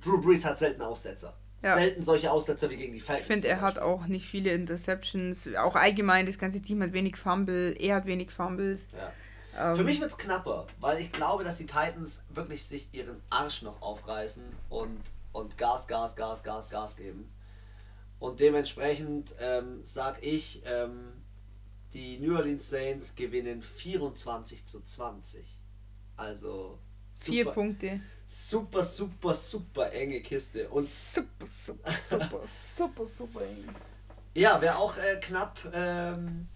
[0.00, 1.34] Drew Brees hat selten Aussetzer.
[1.62, 1.74] Ja.
[1.74, 3.26] Selten solche Aussetzer wie gegen die Falcons.
[3.26, 5.48] Ich finde, er hat auch nicht viele Interceptions.
[5.56, 7.74] Auch allgemein, das ganze Team hat wenig Fumble.
[7.78, 8.82] Er hat wenig Fumbles.
[8.92, 9.70] Ja.
[9.70, 13.22] Ähm, Für mich wird es knapper, weil ich glaube, dass die Titans wirklich sich ihren
[13.30, 15.00] Arsch noch aufreißen und,
[15.32, 17.32] und Gas, Gas, Gas, Gas, Gas geben.
[18.18, 21.23] Und dementsprechend ähm, sage ich, ähm,
[21.94, 25.44] die New Orleans Saints gewinnen 24 zu 20.
[26.16, 26.78] Also
[27.12, 28.00] super, vier Punkte.
[28.26, 30.68] Super, super, super enge Kiste.
[30.68, 32.40] Und super, super, super,
[32.76, 33.68] super, super eng.
[34.34, 36.48] Ja, wer auch äh, knapp ähm,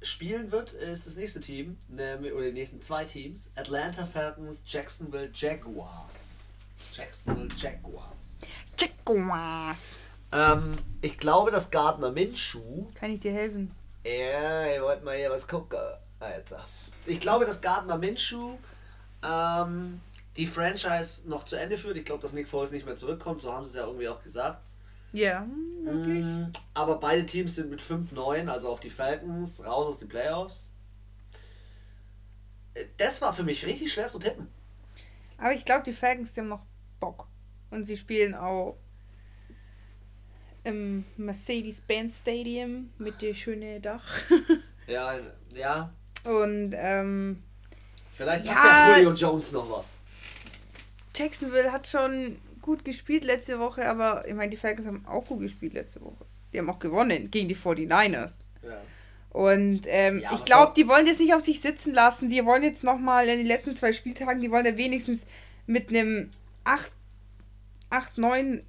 [0.00, 3.48] spielen wird, ist das nächste Team, ne, oder die nächsten zwei Teams.
[3.56, 6.54] Atlanta Falcons, Jacksonville Jaguars.
[6.92, 8.40] Jacksonville Jaguars.
[8.78, 9.78] Jaguars.
[10.30, 12.86] Ähm, ich glaube, dass Gardner Minshew.
[12.94, 13.72] Kann ich dir helfen?
[14.04, 15.78] Ja, ihr wollt mal hier was gucken,
[16.20, 16.64] Alter.
[17.06, 18.56] Ich glaube, dass Gardner Minshew
[19.22, 20.00] ähm,
[20.36, 21.96] die Franchise noch zu Ende führt.
[21.96, 24.22] Ich glaube, dass Nick Foles nicht mehr zurückkommt, so haben sie es ja irgendwie auch
[24.22, 24.64] gesagt.
[25.12, 25.46] Ja,
[25.84, 26.24] wirklich.
[26.24, 30.70] Mm, aber beide Teams sind mit 5-9, also auch die Falcons, raus aus den Playoffs.
[32.96, 34.48] Das war für mich richtig schwer zu tippen.
[35.38, 36.66] Aber ich glaube, die Falcons haben noch
[37.00, 37.28] Bock.
[37.70, 38.76] Und sie spielen auch
[40.64, 44.04] im Mercedes-Benz Stadium mit dem schönen Dach.
[44.86, 45.14] ja,
[45.54, 45.92] ja.
[46.24, 47.42] Und ähm,
[48.10, 49.98] vielleicht macht ja, der Julio Jones noch was.
[51.14, 55.40] Jacksonville hat schon gut gespielt letzte Woche, aber ich meine, die Falcons haben auch gut
[55.40, 56.24] gespielt letzte Woche.
[56.52, 58.32] Die haben auch gewonnen gegen die 49ers.
[58.62, 58.80] Ja.
[59.30, 62.30] Und ähm, Ja, ich glaube, die wollen das nicht auf sich sitzen lassen.
[62.30, 65.26] Die wollen jetzt nochmal in den letzten zwei Spieltagen, die wollen ja wenigstens
[65.66, 66.30] mit einem
[66.64, 66.90] 8,
[67.90, 68.62] 8, 9.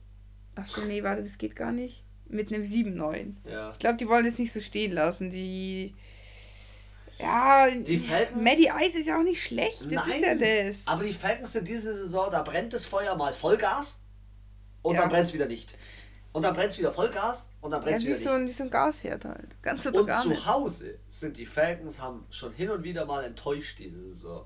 [0.55, 2.03] Achso, nee, warte, das geht gar nicht.
[2.27, 3.37] Mit einem 7, 9.
[3.45, 3.71] Ja.
[3.71, 5.29] Ich glaube, die wollen das nicht so stehen lassen.
[5.31, 5.93] Die.
[7.19, 9.81] Ja, Die Falcons- Maddie Ice ist ja auch nicht schlecht.
[9.89, 10.81] Das ist ja das.
[10.85, 13.99] Aber die Falcons sind diese Saison, da brennt das Feuer mal Vollgas
[14.81, 15.01] und Ja.
[15.01, 15.77] dann brennt es wieder nicht.
[16.33, 18.49] Und dann brennt es wieder Vollgas und dann brennt ja, es wie, wieder so nicht.
[18.53, 19.61] wie so ein Gasherd halt.
[19.61, 20.45] Ganz Und zu nicht.
[20.45, 24.45] Hause sind die Falcons haben schon hin und wieder mal enttäuscht diese Saison.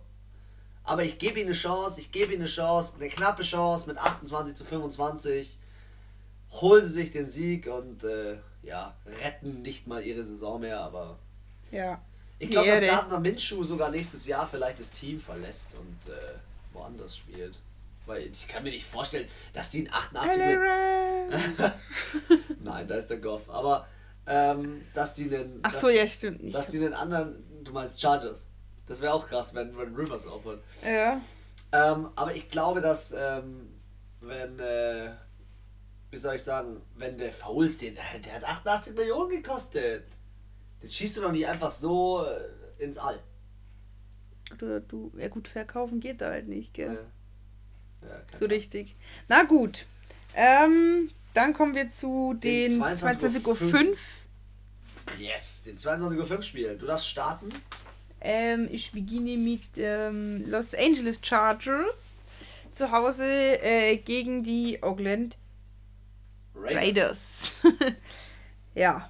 [0.83, 3.97] Aber ich gebe ihnen eine Chance, ich gebe ihnen eine Chance, eine knappe Chance mit
[3.97, 5.57] 28 zu 25.
[6.51, 11.19] Holen sie sich den Sieg und äh, ja, retten nicht mal ihre Saison mehr, aber
[11.71, 12.01] Ja.
[12.39, 12.81] ich glaube, dass.
[12.81, 16.17] Gardner Minshew sogar nächstes Jahr vielleicht das Team verlässt und äh,
[16.73, 17.59] woanders spielt.
[18.05, 20.59] Weil ich kann mir nicht vorstellen, dass die in 88 mit,
[22.63, 23.49] Nein, da ist der Goff.
[23.49, 23.87] Aber
[24.25, 25.59] ähm, dass die einen.
[25.63, 26.55] Ach dass, so, ja, stimmt nicht.
[26.55, 27.43] Dass die einen anderen.
[27.63, 28.45] Du meinst Chargers.
[28.87, 30.63] Das wäre auch krass, wenn, wenn Rivers aufhört.
[30.83, 31.21] Ja.
[31.71, 33.69] Ähm, aber ich glaube, dass ähm,
[34.21, 34.57] wenn.
[34.59, 35.11] Äh,
[36.11, 40.05] wie soll ich sagen, wenn der Fouls, den, der hat 88 Millionen gekostet.
[40.81, 43.19] Den schießt du doch nicht einfach so äh, ins All.
[44.57, 46.93] Du, du, ja gut, verkaufen geht da halt nicht, gell?
[48.01, 48.07] Ja.
[48.09, 48.51] Ja, So Plan.
[48.51, 48.95] richtig.
[49.27, 49.85] Na gut.
[50.33, 53.97] Ähm, dann kommen wir zu Den den 22.05 22.05 Uhr.
[55.19, 56.77] Yes, den 22.05 Uhr Spiel.
[56.77, 57.49] Du darfst starten.
[58.21, 62.19] Ähm, ich beginne mit ähm, Los Angeles Chargers
[62.71, 65.37] zu Hause äh, gegen die Oakland
[66.61, 67.55] Raiders.
[68.75, 69.09] ja.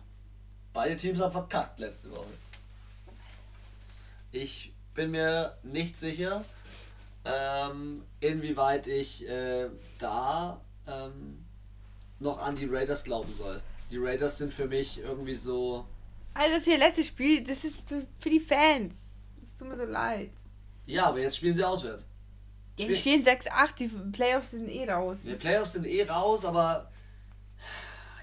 [0.74, 2.28] Beide Teams haben verkackt letzte Woche.
[4.32, 6.46] Ich bin mir nicht sicher,
[7.26, 11.46] ähm, inwieweit ich äh, da ähm,
[12.20, 13.62] noch an die Raiders glauben soll.
[13.90, 15.86] Die Raiders sind für mich irgendwie so.
[16.34, 18.96] Also das hier letzte Spiel, das ist für, die Fans.
[19.48, 20.32] Es tut mir so leid.
[20.86, 22.06] Ja, aber jetzt spielen sie auswärts.
[22.78, 25.18] Ja, die stehen 6-8, die Playoffs sind eh raus.
[25.24, 26.90] Die Playoffs sind eh raus, aber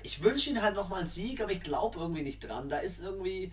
[0.03, 2.69] ich wünsche ihnen halt nochmal einen Sieg, aber ich glaube irgendwie nicht dran.
[2.69, 3.53] Da ist irgendwie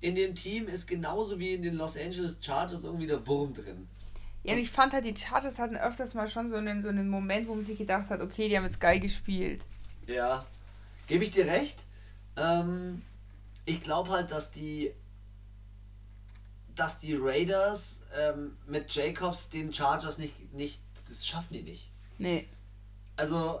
[0.00, 3.88] in dem Team ist genauso wie in den Los Angeles Chargers irgendwie der Wurm drin.
[4.42, 7.08] Ja, und ich fand halt, die Chargers hatten öfters mal schon so einen, so einen
[7.08, 9.62] Moment, wo man sich gedacht hat, okay, die haben jetzt geil gespielt.
[10.08, 10.44] Ja,
[11.06, 11.84] gebe ich dir recht.
[12.36, 13.02] Ähm,
[13.64, 14.92] ich glaube halt, dass die
[16.74, 21.90] dass die Raiders ähm, mit Jacobs den Chargers nicht, nicht, das schaffen die nicht.
[22.18, 22.48] Nee.
[23.16, 23.60] Also,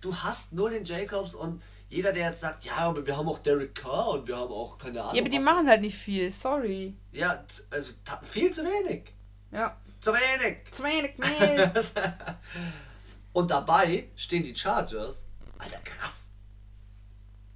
[0.00, 3.38] du hast nur den Jacobs und jeder, der jetzt sagt, ja, aber wir haben auch
[3.38, 5.14] Derek Carr und wir haben auch keine Ahnung.
[5.14, 6.94] Ja, aber die was- machen halt nicht viel, sorry.
[7.12, 9.14] Ja, also viel zu wenig.
[9.50, 9.76] Ja.
[10.00, 10.58] Zu wenig.
[10.70, 11.72] Zu wenig Mehl.
[13.32, 15.24] und dabei stehen die Chargers.
[15.58, 16.28] Alter, krass.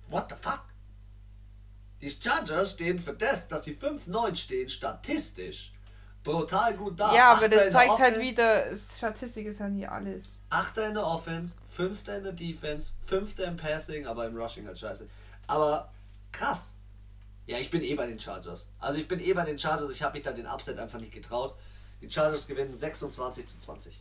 [0.08, 0.62] What the fuck?
[2.00, 5.72] Die Chargers stehen für das, dass sie 5-9 stehen, statistisch
[6.22, 7.14] brutal gut da.
[7.14, 10.24] ja, aber das zeigt halt wieder, Statistik ist halt nie alles.
[10.52, 14.78] Achter in der Offense, Fünfter in der Defense, Fünfter im Passing, aber im Rushing halt
[14.78, 15.08] scheiße.
[15.46, 15.90] Aber
[16.30, 16.76] krass.
[17.46, 18.68] Ja, ich bin eh bei den Chargers.
[18.78, 19.90] Also ich bin eh bei den Chargers.
[19.90, 21.54] Ich habe mich da den Upset einfach nicht getraut.
[22.02, 23.98] Die Chargers gewinnen 26 zu 20.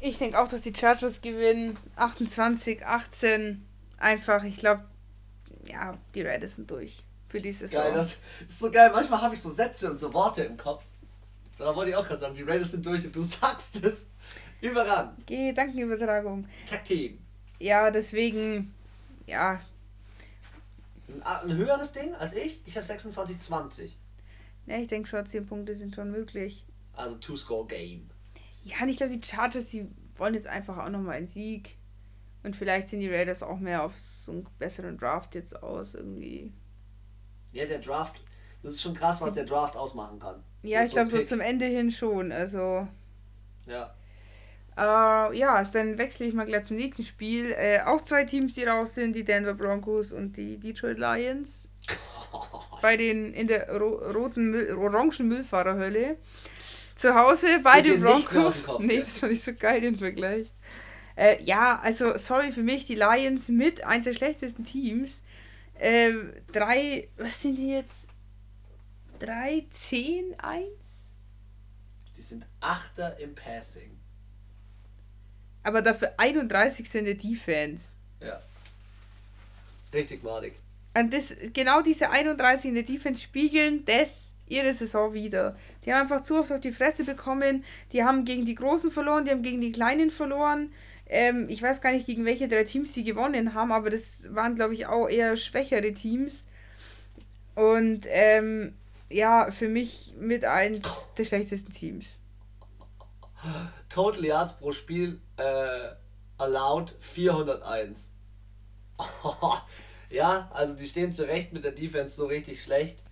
[0.00, 1.76] Ich denke auch, dass die Chargers gewinnen.
[1.96, 3.66] 28, 18.
[3.98, 4.84] Einfach, ich glaube,
[5.66, 7.02] ja, die Raiders sind durch.
[7.28, 7.82] Für die Saison.
[7.82, 8.90] Geil, das ist so geil.
[8.92, 10.84] Manchmal habe ich so Sätze und so Worte im Kopf.
[11.58, 14.08] Da wollte ich auch gerade sagen, die Raiders sind durch und du sagst es.
[14.64, 15.26] Überragend.
[15.26, 16.46] Gedankenübertragung.
[16.84, 17.18] Team.
[17.60, 18.74] Ja, deswegen,
[19.26, 19.60] ja,
[21.08, 22.60] Ein, ein höheres Ding als ich.
[22.66, 23.90] Ich habe 26-20.
[24.66, 26.64] ne, ich denke schon, 10 Punkte sind schon möglich.
[26.94, 28.08] Also Two-Score-Game.
[28.64, 31.76] Ja, und ich glaube, die Chargers, die wollen jetzt einfach auch nochmal einen Sieg.
[32.42, 36.52] Und vielleicht sind die Raiders auch mehr auf so einen besseren Draft jetzt aus, irgendwie.
[37.52, 38.22] Ja, der Draft.
[38.62, 40.42] Das ist schon krass, was der Draft ausmachen kann.
[40.62, 42.32] Ja, ich so glaube, so zum Ende hin schon.
[42.32, 42.88] Also,
[43.66, 43.94] Ja.
[44.76, 47.52] Äh, ja, also dann wechsle ich mal gleich zum nächsten Spiel.
[47.52, 51.68] Äh, auch zwei Teams, die raus sind, die Denver Broncos und die Detroit Lions.
[52.82, 56.18] Bei den in der ro roten Müll orangen Müllfahrerhölle.
[56.96, 58.64] Zu Hause Das bei den nicht Broncos.
[58.64, 60.52] Kopf, nee, das fand ich so geil, den Vergleich.
[61.16, 65.22] Äh, ja, also sorry für mich, die Lions mit eins der schlechtesten Teams.
[65.78, 68.08] Ähm, drei, was sind die jetzt?
[69.18, 70.66] 3, 10, 1?
[72.16, 73.98] Die sind Achter im Passing.
[75.64, 77.86] Aber dafür 31 sind der Defense.
[78.20, 78.40] Ja.
[79.92, 80.54] Richtig malig.
[80.96, 85.56] Und das, genau diese 31 in der Defense spiegeln das ihre Saison wieder.
[85.84, 87.64] Die haben einfach zu oft auf die Fresse bekommen.
[87.92, 90.72] Die haben gegen die Großen verloren, die haben gegen die Kleinen verloren.
[91.06, 94.54] Ähm, ich weiß gar nicht, gegen welche drei Teams sie gewonnen haben, aber das waren,
[94.54, 96.46] glaube ich, auch eher schwächere Teams.
[97.54, 98.74] Und ähm,
[99.10, 102.18] ja, für mich mit eins der schlechtesten Teams.
[103.88, 105.88] Total Yards pro Spiel äh,
[106.38, 108.10] allowed 401.
[110.10, 113.04] ja, also die stehen zurecht mit der Defense so richtig schlecht.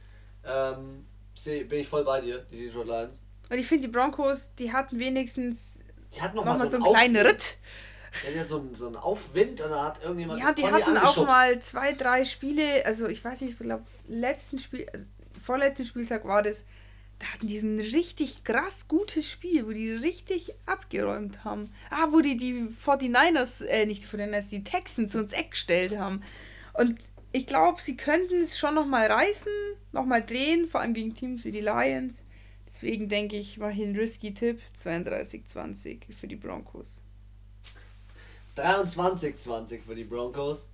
[0.44, 1.06] Ähm,
[1.44, 3.22] bin ich voll bei dir, die Detroit Lions.
[3.50, 5.80] Und ich finde, die Broncos, die hatten wenigstens
[6.14, 7.56] die hatten noch, noch mal so, so einen kleinen Ritt.
[8.34, 11.58] Ja, so, ein, so einen Aufwind und da hat irgendjemand Ja, die hatten auch mal
[11.60, 15.06] zwei, drei Spiele, also ich weiß nicht, ich glaube, letzten Spiel, also
[15.42, 16.64] vorletzten Spieltag war das,
[17.24, 21.70] hatten die ein richtig krass gutes Spiel, wo die richtig abgeräumt haben.
[21.90, 26.22] Ah, wo die die 49ers, äh, nicht die 49ers, die Texans ins Eck gestellt haben.
[26.72, 26.98] Und
[27.32, 29.52] ich glaube, sie könnten es schon nochmal reißen,
[29.92, 32.22] nochmal drehen, vor allem gegen Teams wie die Lions.
[32.66, 37.00] Deswegen denke ich, war hier ein risky Tipp, 32-20 für die Broncos.
[38.56, 40.68] 23-20 für die Broncos.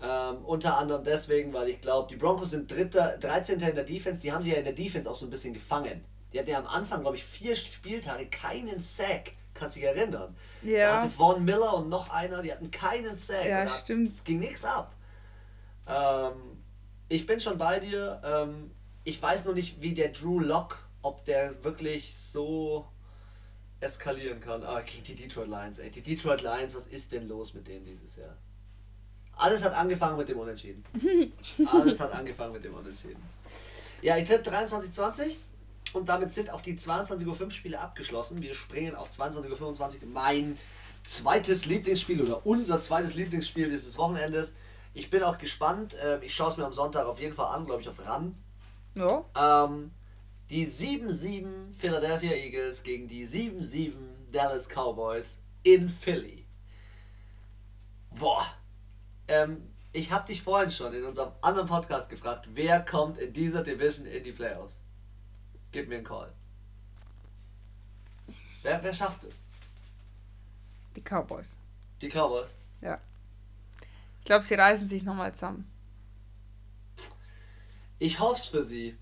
[0.00, 3.60] Ähm, unter anderem deswegen, weil ich glaube, die Broncos sind Dritter, 13.
[3.60, 4.20] in der Defense.
[4.20, 6.04] Die haben sich ja in der Defense auch so ein bisschen gefangen.
[6.32, 9.32] Die hatten ja am Anfang, glaube ich, vier Spieltage keinen Sack.
[9.54, 10.36] Kannst du dich erinnern?
[10.62, 10.92] Ja.
[10.92, 13.44] Da hatte Vaughn Miller und noch einer, die hatten keinen Sack.
[13.44, 14.08] Ja, stimmt.
[14.08, 14.94] Es ging nichts ab.
[15.88, 16.62] Ähm,
[17.08, 18.20] ich bin schon bei dir.
[18.24, 18.70] Ähm,
[19.02, 22.86] ich weiß nur nicht, wie der Drew Lock, ob der wirklich so
[23.80, 24.62] eskalieren kann.
[24.62, 25.90] Aber okay, die Detroit Lions, ey.
[25.90, 28.36] Die Detroit Lions, was ist denn los mit denen dieses Jahr?
[29.38, 30.84] Alles hat angefangen mit dem Unentschieden.
[31.72, 33.22] Alles hat angefangen mit dem Unentschieden.
[34.02, 35.36] Ja, ich tippe 23-20
[35.92, 38.42] und damit sind auch die 22.05 Uhr Spiele abgeschlossen.
[38.42, 40.08] Wir springen auf 22.25 Uhr.
[40.12, 40.58] Mein
[41.04, 44.54] zweites Lieblingsspiel oder unser zweites Lieblingsspiel dieses Wochenendes.
[44.92, 45.96] Ich bin auch gespannt.
[46.04, 48.36] Ähm, ich schaue es mir am Sonntag auf jeden Fall an, glaube ich, auf RAN.
[48.96, 49.24] Ja.
[49.36, 49.92] Ähm,
[50.50, 53.92] die 7-7 Philadelphia Eagles gegen die 7-7
[54.32, 56.44] Dallas Cowboys in Philly.
[58.18, 58.44] Boah.
[59.28, 59.62] Ähm,
[59.92, 64.06] ich habe dich vorhin schon in unserem anderen Podcast gefragt, wer kommt in dieser Division
[64.06, 64.82] in die Playoffs?
[65.72, 66.32] Gib mir einen Call.
[68.62, 69.42] Wer, wer schafft es?
[70.96, 71.56] Die Cowboys.
[72.00, 72.54] Die Cowboys?
[72.80, 73.00] Ja.
[74.20, 75.70] Ich glaube, sie reißen sich nochmal zusammen.
[77.98, 78.96] Ich hoffe es für sie.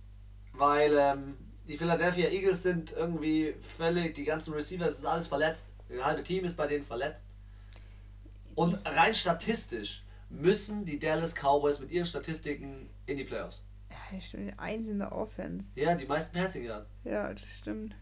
[0.53, 1.37] Weil ähm,
[1.67, 5.69] die Philadelphia Eagles sind irgendwie völlig, die ganzen Receiver, es ist alles verletzt.
[5.89, 7.25] Das halbe Team ist bei denen verletzt.
[8.55, 13.65] Und rein statistisch müssen die Dallas Cowboys mit ihren Statistiken in die Playoffs.
[14.13, 14.59] Ja, stimmt.
[14.59, 15.73] Eins in der Offense.
[15.75, 16.91] Ja, die meisten Passing Yards.
[17.05, 17.95] Ja, das stimmt.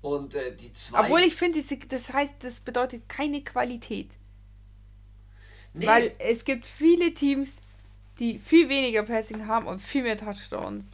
[0.00, 1.00] Und äh, die zwei.
[1.00, 4.16] Obwohl ich finde, das heißt, das bedeutet keine Qualität.
[5.72, 5.86] Nee.
[5.86, 7.60] Weil es gibt viele Teams,
[8.18, 10.86] die viel weniger Passing haben und viel mehr Touchdowns.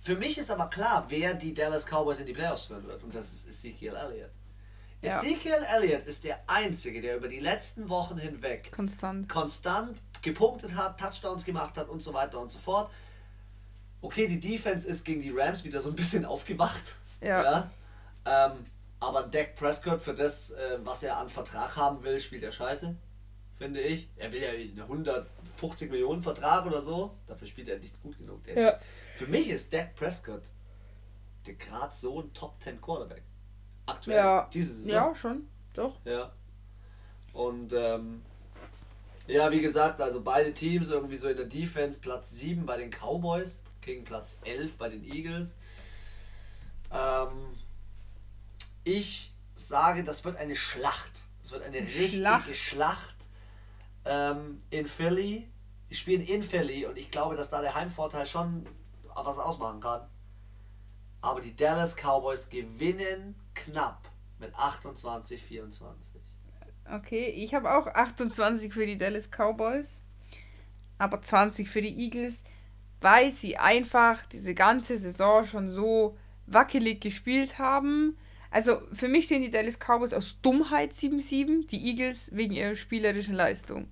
[0.00, 3.02] Für mich ist aber klar, wer die Dallas Cowboys in die Playoffs führen wird.
[3.02, 4.30] Und das ist Ezekiel Elliott.
[5.02, 5.18] Ja.
[5.18, 10.98] Ezekiel Elliott ist der Einzige, der über die letzten Wochen hinweg konstant, konstant gepunktet hat,
[10.98, 12.90] Touchdowns gemacht hat und so weiter und so fort.
[14.00, 16.94] Okay, die Defense ist gegen die Rams wieder so ein bisschen aufgewacht.
[17.20, 17.42] Ja.
[17.42, 17.70] ja.
[18.24, 18.66] Ähm,
[19.00, 22.94] aber Dak Prescott für das, äh, was er an Vertrag haben will, spielt er scheiße.
[23.56, 24.08] Finde ich.
[24.16, 27.16] Er will ja einen 150 Millionen Vertrag oder so.
[27.26, 28.40] Dafür spielt er nicht gut genug.
[28.46, 28.78] Ja.
[29.16, 30.42] Für mich ist Dak Prescott
[31.46, 33.22] der gerade so ein Top 10 Quarterback.
[33.92, 34.16] Aktuell.
[34.16, 34.92] Ja, diese Saison.
[34.92, 35.48] Ja, schon.
[35.74, 35.98] Doch.
[36.04, 36.32] Ja.
[37.32, 38.22] Und ähm,
[39.26, 42.90] ja, wie gesagt, also beide Teams irgendwie so in der Defense Platz 7 bei den
[42.90, 45.56] Cowboys gegen Platz 11 bei den Eagles.
[46.92, 47.56] Ähm,
[48.84, 51.22] ich sage, das wird eine Schlacht.
[51.42, 53.16] Es wird eine richtige Schlacht, Schlacht
[54.04, 55.48] ähm, in Philly.
[55.90, 58.66] Die spielen in Philly und ich glaube, dass da der Heimvorteil schon
[59.14, 60.08] was ausmachen kann.
[61.22, 64.08] Aber die Dallas Cowboys gewinnen knapp
[64.38, 66.20] mit 28, 24.
[66.92, 70.00] Okay, ich habe auch 28 für die Dallas Cowboys,
[70.98, 72.42] aber 20 für die Eagles,
[73.00, 78.18] weil sie einfach diese ganze Saison schon so wackelig gespielt haben.
[78.50, 83.34] Also für mich stehen die Dallas Cowboys aus Dummheit 7-7, die Eagles wegen ihrer spielerischen
[83.34, 83.88] Leistung.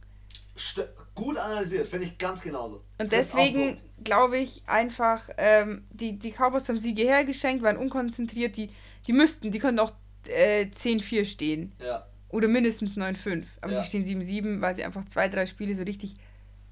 [0.58, 0.82] St
[1.14, 2.82] gut analysiert, finde ich ganz genauso.
[2.98, 8.70] Und deswegen glaube ich einfach, ähm, die, die Cowboys haben Siege hergeschenkt, waren unkonzentriert, die,
[9.06, 9.92] die müssten, die können auch
[10.28, 11.72] äh, 10-4 stehen.
[11.80, 12.06] Ja.
[12.28, 13.44] Oder mindestens 9-5.
[13.60, 13.82] Aber ja.
[13.82, 16.14] sie stehen 7-7, weil sie einfach zwei, drei Spiele so richtig,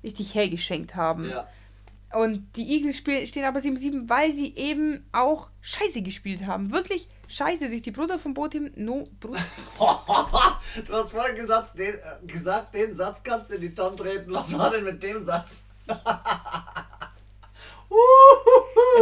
[0.05, 1.29] richtig hergeschenkt haben.
[1.29, 1.49] Ja.
[2.14, 6.72] Und die Eagles stehen aber 7-7, weil sie eben auch scheiße gespielt haben.
[6.72, 7.68] Wirklich scheiße.
[7.68, 9.37] Sich die Bruder vom Boot No, Brut.
[10.87, 14.33] du hast vorhin gesagt den, äh, gesagt, den Satz kannst du in die Tonne treten.
[14.33, 15.64] Was war denn mit dem Satz?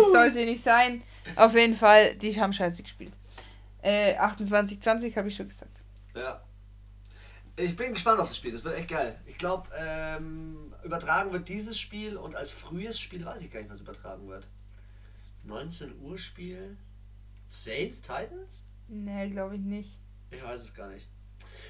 [0.01, 1.03] es sollte nicht sein.
[1.35, 3.13] Auf jeden Fall, die haben scheiße gespielt.
[3.83, 5.83] Äh, 28, 20 habe ich schon gesagt.
[6.15, 6.43] Ja.
[7.59, 9.19] Ich bin gespannt auf das Spiel, das wird echt geil.
[9.27, 13.71] Ich glaube, ähm, übertragen wird dieses Spiel und als frühes Spiel weiß ich gar nicht,
[13.71, 14.49] was übertragen wird.
[15.45, 16.77] 19 Uhr Spiel.
[17.49, 18.65] Saints Titans?
[18.89, 19.99] Nee, glaube ich nicht.
[20.31, 21.09] Ich weiß es gar nicht.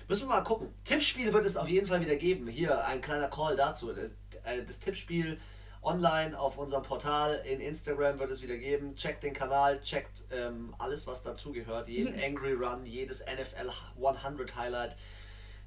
[0.09, 0.69] Müssen wir mal gucken.
[0.85, 2.47] Tippspiel wird es auf jeden Fall wieder geben.
[2.47, 3.93] Hier ein kleiner Call dazu.
[3.93, 4.11] Das,
[4.45, 5.39] äh, das Tippspiel
[5.87, 8.97] online auf unserem Portal in Instagram wird es wieder geben.
[8.97, 11.89] Checkt den Kanal, checkt ähm, alles, was dazugehört.
[11.89, 14.97] Jeden Angry Run, jedes NFL 100 Highlight.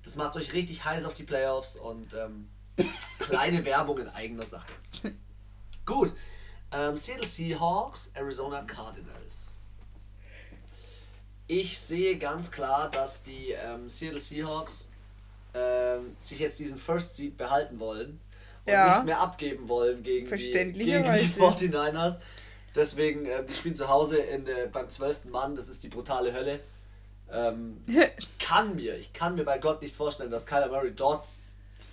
[0.03, 2.49] Das macht euch richtig heiß auf die Playoffs und ähm,
[3.19, 4.71] kleine Werbung in eigener Sache.
[5.85, 6.13] Gut.
[6.71, 9.55] Ähm, Seattle Seahawks, Arizona Cardinals.
[11.47, 14.91] Ich sehe ganz klar, dass die ähm, Seattle Seahawks
[15.53, 18.19] ähm, sich jetzt diesen First Seed behalten wollen
[18.65, 18.97] und Ja.
[18.97, 21.39] nicht mehr abgeben wollen gegen die, gegen die Verständlicherweise.
[21.39, 22.19] 49ers.
[22.75, 25.25] Deswegen, ähm, die spielen zu Hause in der, beim 12.
[25.25, 26.59] Mann, das ist die brutale Hölle.
[27.31, 27.83] Ähm,
[28.39, 31.27] kann mir, ich kann mir bei Gott nicht vorstellen, dass Kyler Murray dort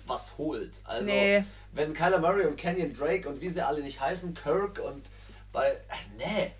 [0.05, 0.81] was holt.
[0.85, 1.43] Also, Nee.
[1.73, 5.09] wenn Kyler Murray und Kenyon Drake und wie sie alle nicht heißen, Kirk und
[5.51, 5.67] bei.
[5.67, 5.77] Äh,
[6.17, 6.51] nee.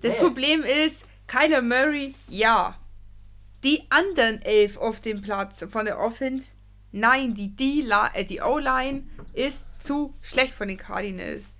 [0.00, 0.20] Das nee.
[0.20, 2.76] Problem ist, Kyler Murray, ja.
[3.62, 6.52] Die anderen elf auf dem Platz von der Offense,
[6.92, 7.84] nein, die, D
[8.14, 11.52] äh, die O-Line ist zu schlecht von den Cardinals.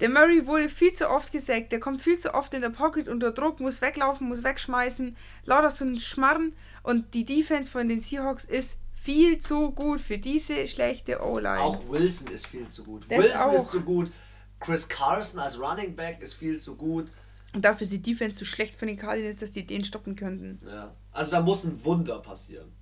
[0.00, 3.06] Der Murray wurde viel zu oft gesackt, der kommt viel zu oft in der Pocket
[3.06, 8.00] unter Druck, muss weglaufen, muss wegschmeißen, lauter so ein Schmarren und die Defense von den
[8.00, 11.60] Seahawks ist viel zu gut für diese schlechte O-Line.
[11.60, 13.04] Auch Wilson ist viel zu gut.
[13.08, 13.52] Das Wilson auch.
[13.54, 14.10] ist zu gut.
[14.58, 17.10] Chris Carson als Running Back ist viel zu gut.
[17.52, 20.60] Und dafür ist die Defense zu schlecht von den Cardinals, dass die den stoppen könnten.
[20.66, 20.94] Ja.
[21.12, 22.72] Also da muss ein Wunder passieren.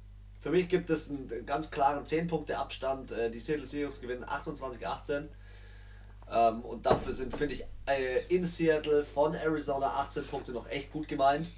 [0.40, 3.10] Für mich gibt es einen ganz klaren 10-Punkte-Abstand.
[3.12, 5.28] Äh, Die Seattle Seahawks gewinnen 28-18.
[6.30, 10.92] Ähm, und dafür sind, finde ich, äh, in Seattle von Arizona 18 Punkte noch echt
[10.92, 11.50] gut gemeint.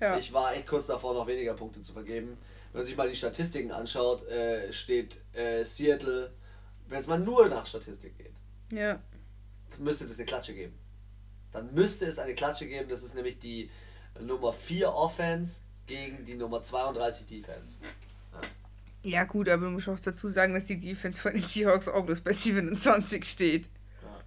[0.00, 0.16] Ja.
[0.16, 2.38] Ich war echt kurz davor, noch weniger Punkte zu vergeben.
[2.72, 6.32] Wenn man sich mal die Statistiken anschaut, äh, steht äh, Seattle,
[6.88, 8.34] wenn es mal nur nach Statistik geht,
[8.70, 9.00] ja.
[9.78, 10.78] müsste das eine Klatsche geben.
[11.52, 13.70] Dann müsste es eine Klatsche geben, das ist nämlich die
[14.20, 17.78] Nummer 4 Offense gegen die Nummer 32 Defense.
[19.06, 22.04] Ja, gut, aber du musst auch dazu sagen, dass die Defense von den Seahawks auch
[22.04, 23.66] bloß bei 27 steht.
[24.02, 24.20] Ja.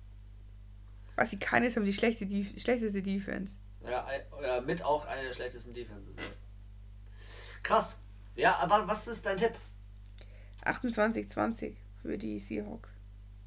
[1.18, 3.56] Was sie keines haben, die schlechte, die schlechteste Defense.
[3.84, 4.08] Ja,
[4.42, 6.12] ja, mit auch einer der schlechtesten Defenses.
[7.62, 7.98] Krass.
[8.36, 9.52] Ja, aber was ist dein Tipp?
[10.64, 12.92] 28-20 für die Seahawks.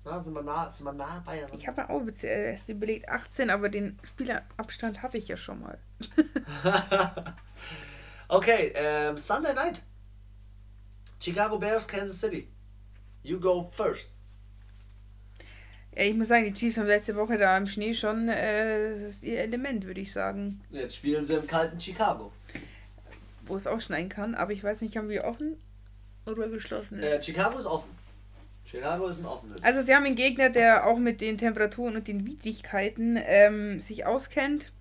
[0.04, 3.08] Na, sind, wir nah, sind wir nah bei Ich habe mir auch äh, erst überlegt
[3.08, 5.78] 18, aber den Spielerabstand hatte ich ja schon mal.
[8.32, 9.82] Okay, ähm, Sunday Night.
[11.22, 12.48] Chicago Bears, Kansas City.
[13.22, 14.12] You go first.
[15.94, 19.14] Ja, ich muss sagen, die Chiefs haben letzte Woche da im Schnee schon äh, das
[19.14, 20.62] ist ihr Element, würde ich sagen.
[20.70, 22.32] Jetzt spielen sie im kalten Chicago.
[23.44, 25.58] Wo es auch schneien kann, aber ich weiß nicht, haben wir offen
[26.26, 27.04] oder geschlossen ist.
[27.04, 27.90] Äh, Chicago ist offen.
[28.64, 29.62] Chicago ist ein offenes.
[29.62, 34.06] Also sie haben einen Gegner, der auch mit den Temperaturen und den Widrigkeiten ähm, sich
[34.06, 34.72] auskennt.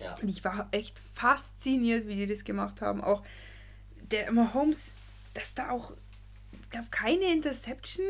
[0.00, 0.16] ja.
[0.20, 3.04] Und ich war echt fasziniert, wie die das gemacht haben.
[3.04, 3.22] Auch
[4.10, 4.92] der Mahomes,
[5.36, 5.92] dass da auch,
[6.52, 8.06] es gab keine Interception.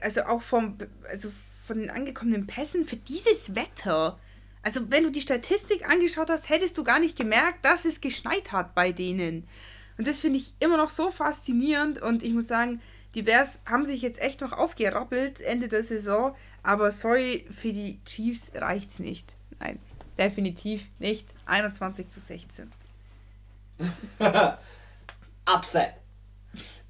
[0.00, 0.78] Also auch vom,
[1.08, 1.30] also
[1.66, 4.18] von den angekommenen Pässen für dieses Wetter.
[4.62, 8.52] Also wenn du die Statistik angeschaut hast, hättest du gar nicht gemerkt, dass es geschneit
[8.52, 9.46] hat bei denen.
[9.98, 12.00] Und das finde ich immer noch so faszinierend.
[12.00, 12.80] Und ich muss sagen,
[13.14, 16.34] die Bears haben sich jetzt echt noch aufgerappelt Ende der Saison.
[16.62, 19.36] Aber sorry, für die Chiefs reicht's nicht.
[19.60, 19.78] Nein,
[20.18, 21.28] definitiv nicht.
[21.46, 22.72] 21 zu 16.
[25.48, 25.94] Upset.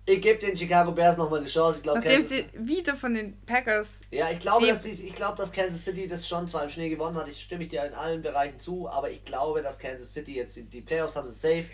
[0.07, 1.79] Ich gebe den Chicago Bears nochmal eine Chance.
[1.79, 4.01] Ich glaube, Nachdem Kansas, sie wieder von den Packers.
[4.11, 6.91] ja, ich glaube, dass die, ich glaube, dass Kansas City das schon zwar im Schnee
[6.91, 7.27] gewonnen hat.
[7.27, 10.57] Ich stimme ich dir in allen Bereichen zu, aber ich glaube, dass Kansas City jetzt
[10.57, 11.65] die, die Playoffs haben sie safe.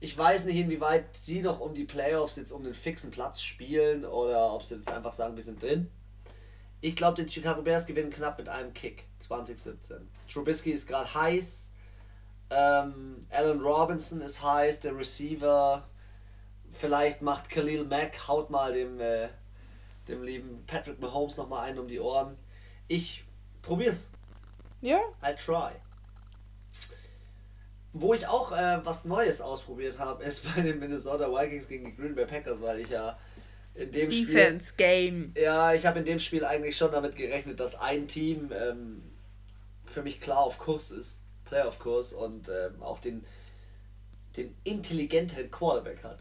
[0.00, 4.04] Ich weiß nicht, inwieweit sie noch um die Playoffs jetzt um den fixen Platz spielen
[4.04, 5.88] oder ob sie jetzt einfach sagen, wir sind drin.
[6.82, 10.06] Ich glaube, die Chicago Bears gewinnen knapp mit einem Kick 2017.
[10.30, 11.71] Trubisky ist gerade heiß.
[12.54, 15.88] Ähm, Alan Robinson ist heiß, der Receiver.
[16.70, 19.28] Vielleicht macht Khalil Mack, haut mal dem, äh,
[20.08, 22.36] dem lieben Patrick Mahomes nochmal einen um die Ohren.
[22.88, 23.24] Ich
[23.62, 24.10] probier's.
[24.80, 25.72] Ja, I try.
[27.92, 31.94] Wo ich auch äh, was Neues ausprobiert habe, ist bei den Minnesota Vikings gegen die
[31.94, 33.18] Green Bay Packers, weil ich ja
[33.74, 34.26] in dem Spiel.
[34.26, 35.32] Defense Game.
[35.36, 39.02] Ja, ich habe in dem Spiel eigentlich schon damit gerechnet, dass ein Team ähm,
[39.84, 41.21] für mich klar auf Kurs ist,
[41.52, 43.22] Playoff-Kurs und ähm, auch den,
[44.36, 46.20] den intelligenten Quarterback hat.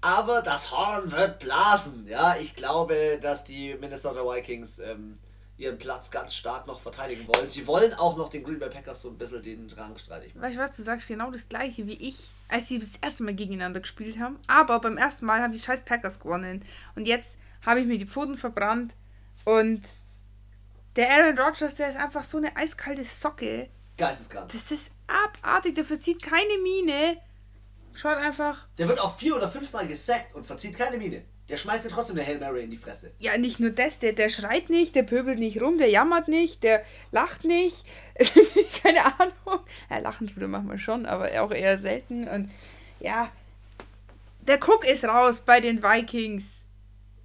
[0.00, 2.06] Aber das Horn wird blasen.
[2.08, 5.14] Ja, ich glaube, dass die Minnesota Vikings ähm,
[5.56, 7.48] ihren Platz ganz stark noch verteidigen wollen.
[7.48, 10.32] Sie wollen auch noch den Green Bay Packers so ein bisschen den Rang streitig.
[10.34, 12.16] Weißt du was, du sagst genau das gleiche wie ich,
[12.48, 14.38] als sie das erste Mal gegeneinander gespielt haben.
[14.48, 16.64] Aber beim ersten Mal haben die scheiß Packers gewonnen.
[16.96, 18.96] Und jetzt habe ich mir die Pfoten verbrannt.
[19.44, 19.82] Und
[20.96, 23.68] der Aaron Rodgers, der ist einfach so eine eiskalte Socke.
[24.00, 24.50] Geisteskrank.
[24.52, 27.18] Das ist abartig, der verzieht keine Miene.
[27.92, 28.66] Schaut einfach.
[28.78, 31.22] Der wird auch vier oder fünfmal gesackt und verzieht keine Miene.
[31.50, 33.12] Der schmeißt dir trotzdem eine Hail Mary in die Fresse.
[33.18, 36.62] Ja, nicht nur das, der, der schreit nicht, der pöbelt nicht rum, der jammert nicht,
[36.62, 37.84] der lacht nicht.
[38.82, 39.60] keine Ahnung.
[39.90, 42.28] Ja, lachen tut er manchmal schon, aber auch eher selten.
[42.28, 42.50] Und
[43.00, 43.30] ja,
[44.40, 46.66] der Cook ist raus bei den Vikings.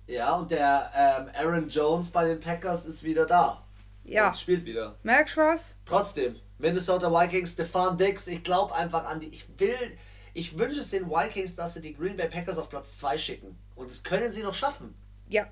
[0.07, 3.63] Ja, und der ähm, Aaron Jones bei den Packers ist wieder da.
[4.03, 4.28] Ja.
[4.30, 4.95] Und spielt wieder.
[5.03, 5.76] Merkst du was?
[5.86, 9.28] Trotzdem, Minnesota Vikings, Stefan Dix, ich glaube einfach an die.
[9.28, 9.97] Ich will.
[10.34, 13.58] Ich wünsche es den Vikings, dass sie die Green Bay Packers auf Platz 2 schicken.
[13.76, 14.93] Und das können sie noch schaffen.
[15.28, 15.47] Ja,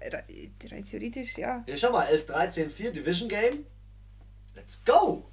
[0.70, 1.64] rein theoretisch, ja.
[1.66, 3.66] Ja, schau mal, 11, 13, 4, Division Game.
[4.56, 5.30] Let's go!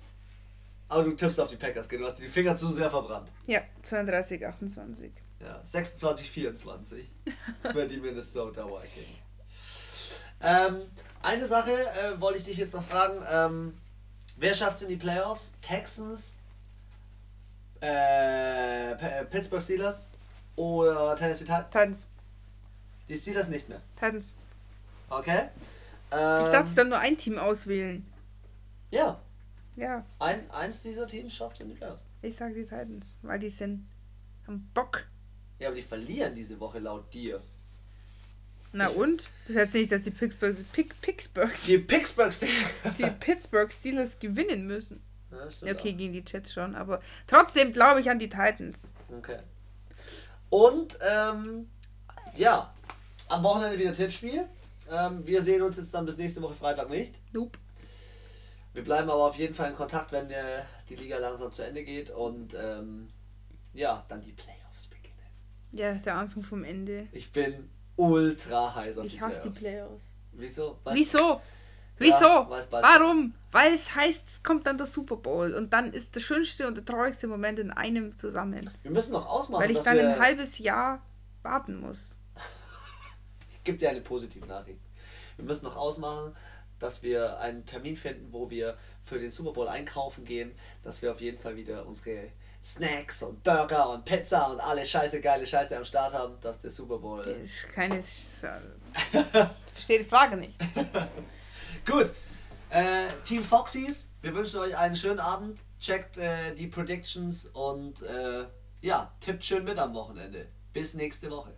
[0.89, 3.31] Aber du tippst auf die Packers, du hast die Finger zu sehr verbrannt.
[3.47, 5.13] Ja, 32, 28.
[5.41, 7.07] Ja, 26, 24
[7.73, 9.31] für die Minnesota Vikings.
[10.43, 10.83] Ähm,
[11.23, 13.23] eine Sache äh, wollte ich dich jetzt noch fragen.
[13.31, 13.75] Ähm,
[14.41, 15.53] wer schafft es in die Playoffs?
[15.61, 16.37] Texans,
[17.81, 20.09] äh, P- Pittsburgh Steelers
[20.57, 21.67] oder Tennessee Titans?
[21.71, 22.07] Titans.
[23.09, 23.81] Die Steelers nicht mehr.
[23.97, 24.33] Titans.
[25.09, 25.49] Okay.
[26.13, 28.05] Ich Ähm, darf dann nur ein Team auswählen.
[28.91, 29.21] ja,
[29.77, 32.03] Ja, ein, eins dieser Teams schafft es in die Playoffs.
[32.23, 33.87] ich sag die Titans, weil die sind
[34.47, 35.07] haben Bock.
[35.59, 37.41] Ja, aber die verlieren diese Woche laut dir.
[38.73, 39.29] Na und?
[39.49, 42.71] Das heißt nicht, dass die Pittsburgh, Pick, Pittsburgh, Die Pittsburgh Steelers.
[42.99, 45.03] die Pittsburgh Steelers gewinnen müssen.
[45.31, 45.97] Ja, okay, auch.
[45.97, 48.93] gegen die Jets schon, aber trotzdem glaube ich an die Titans.
[49.17, 49.39] Okay.
[50.51, 51.69] Und, ähm,
[52.37, 52.75] ja,
[53.29, 54.47] am Wochenende wieder Tippspiel.
[54.91, 57.15] Ähm, wir sehen uns jetzt dann bis nächste Woche Freitag nicht.
[57.33, 57.59] Nope.
[58.73, 61.85] Wir bleiben aber auf jeden Fall in Kontakt, wenn der, die Liga langsam zu Ende
[61.85, 63.09] geht und, ähm,
[63.73, 65.15] ja, dann die Playoffs beginnen.
[65.73, 67.07] Ja, der Anfang vom Ende.
[67.13, 67.69] Ich bin
[68.01, 69.61] ultra heiß auf die Ich hasse die Playoffs.
[69.61, 70.03] Playoffs.
[70.33, 70.79] Wieso?
[70.85, 71.41] Was- Wieso?
[71.99, 72.49] Wieso?
[72.71, 73.35] Warum?
[73.53, 76.77] Weil es heißt, es kommt dann der Super Bowl und dann ist der schönste und
[76.77, 78.71] der traurigste Moment in einem zusammen.
[78.83, 80.09] Wir müssen noch ausmachen, Weil ich dass dann wir...
[80.15, 81.03] ein halbes Jahr
[81.43, 82.17] warten muss.
[83.53, 84.81] Ich gebe dir eine positive Nachricht.
[85.37, 86.35] Wir müssen noch ausmachen,
[86.79, 91.11] dass wir einen Termin finden, wo wir für den Super Bowl einkaufen gehen, dass wir
[91.13, 92.29] auf jeden Fall wieder unsere
[92.63, 96.71] Snacks und Burger und Pizza und alle scheiße geile Scheiße am Start haben, dass der
[96.71, 97.23] Super Bowl.
[97.25, 98.03] Ist keine.
[99.73, 100.59] Ich verstehe die Frage nicht.
[101.87, 102.13] Gut.
[102.69, 105.61] Äh, Team Foxys, wir wünschen euch einen schönen Abend.
[105.81, 108.45] Checkt äh, die Predictions und äh,
[108.83, 110.47] ja, tippt schön mit am Wochenende.
[110.73, 111.55] Bis nächste Woche.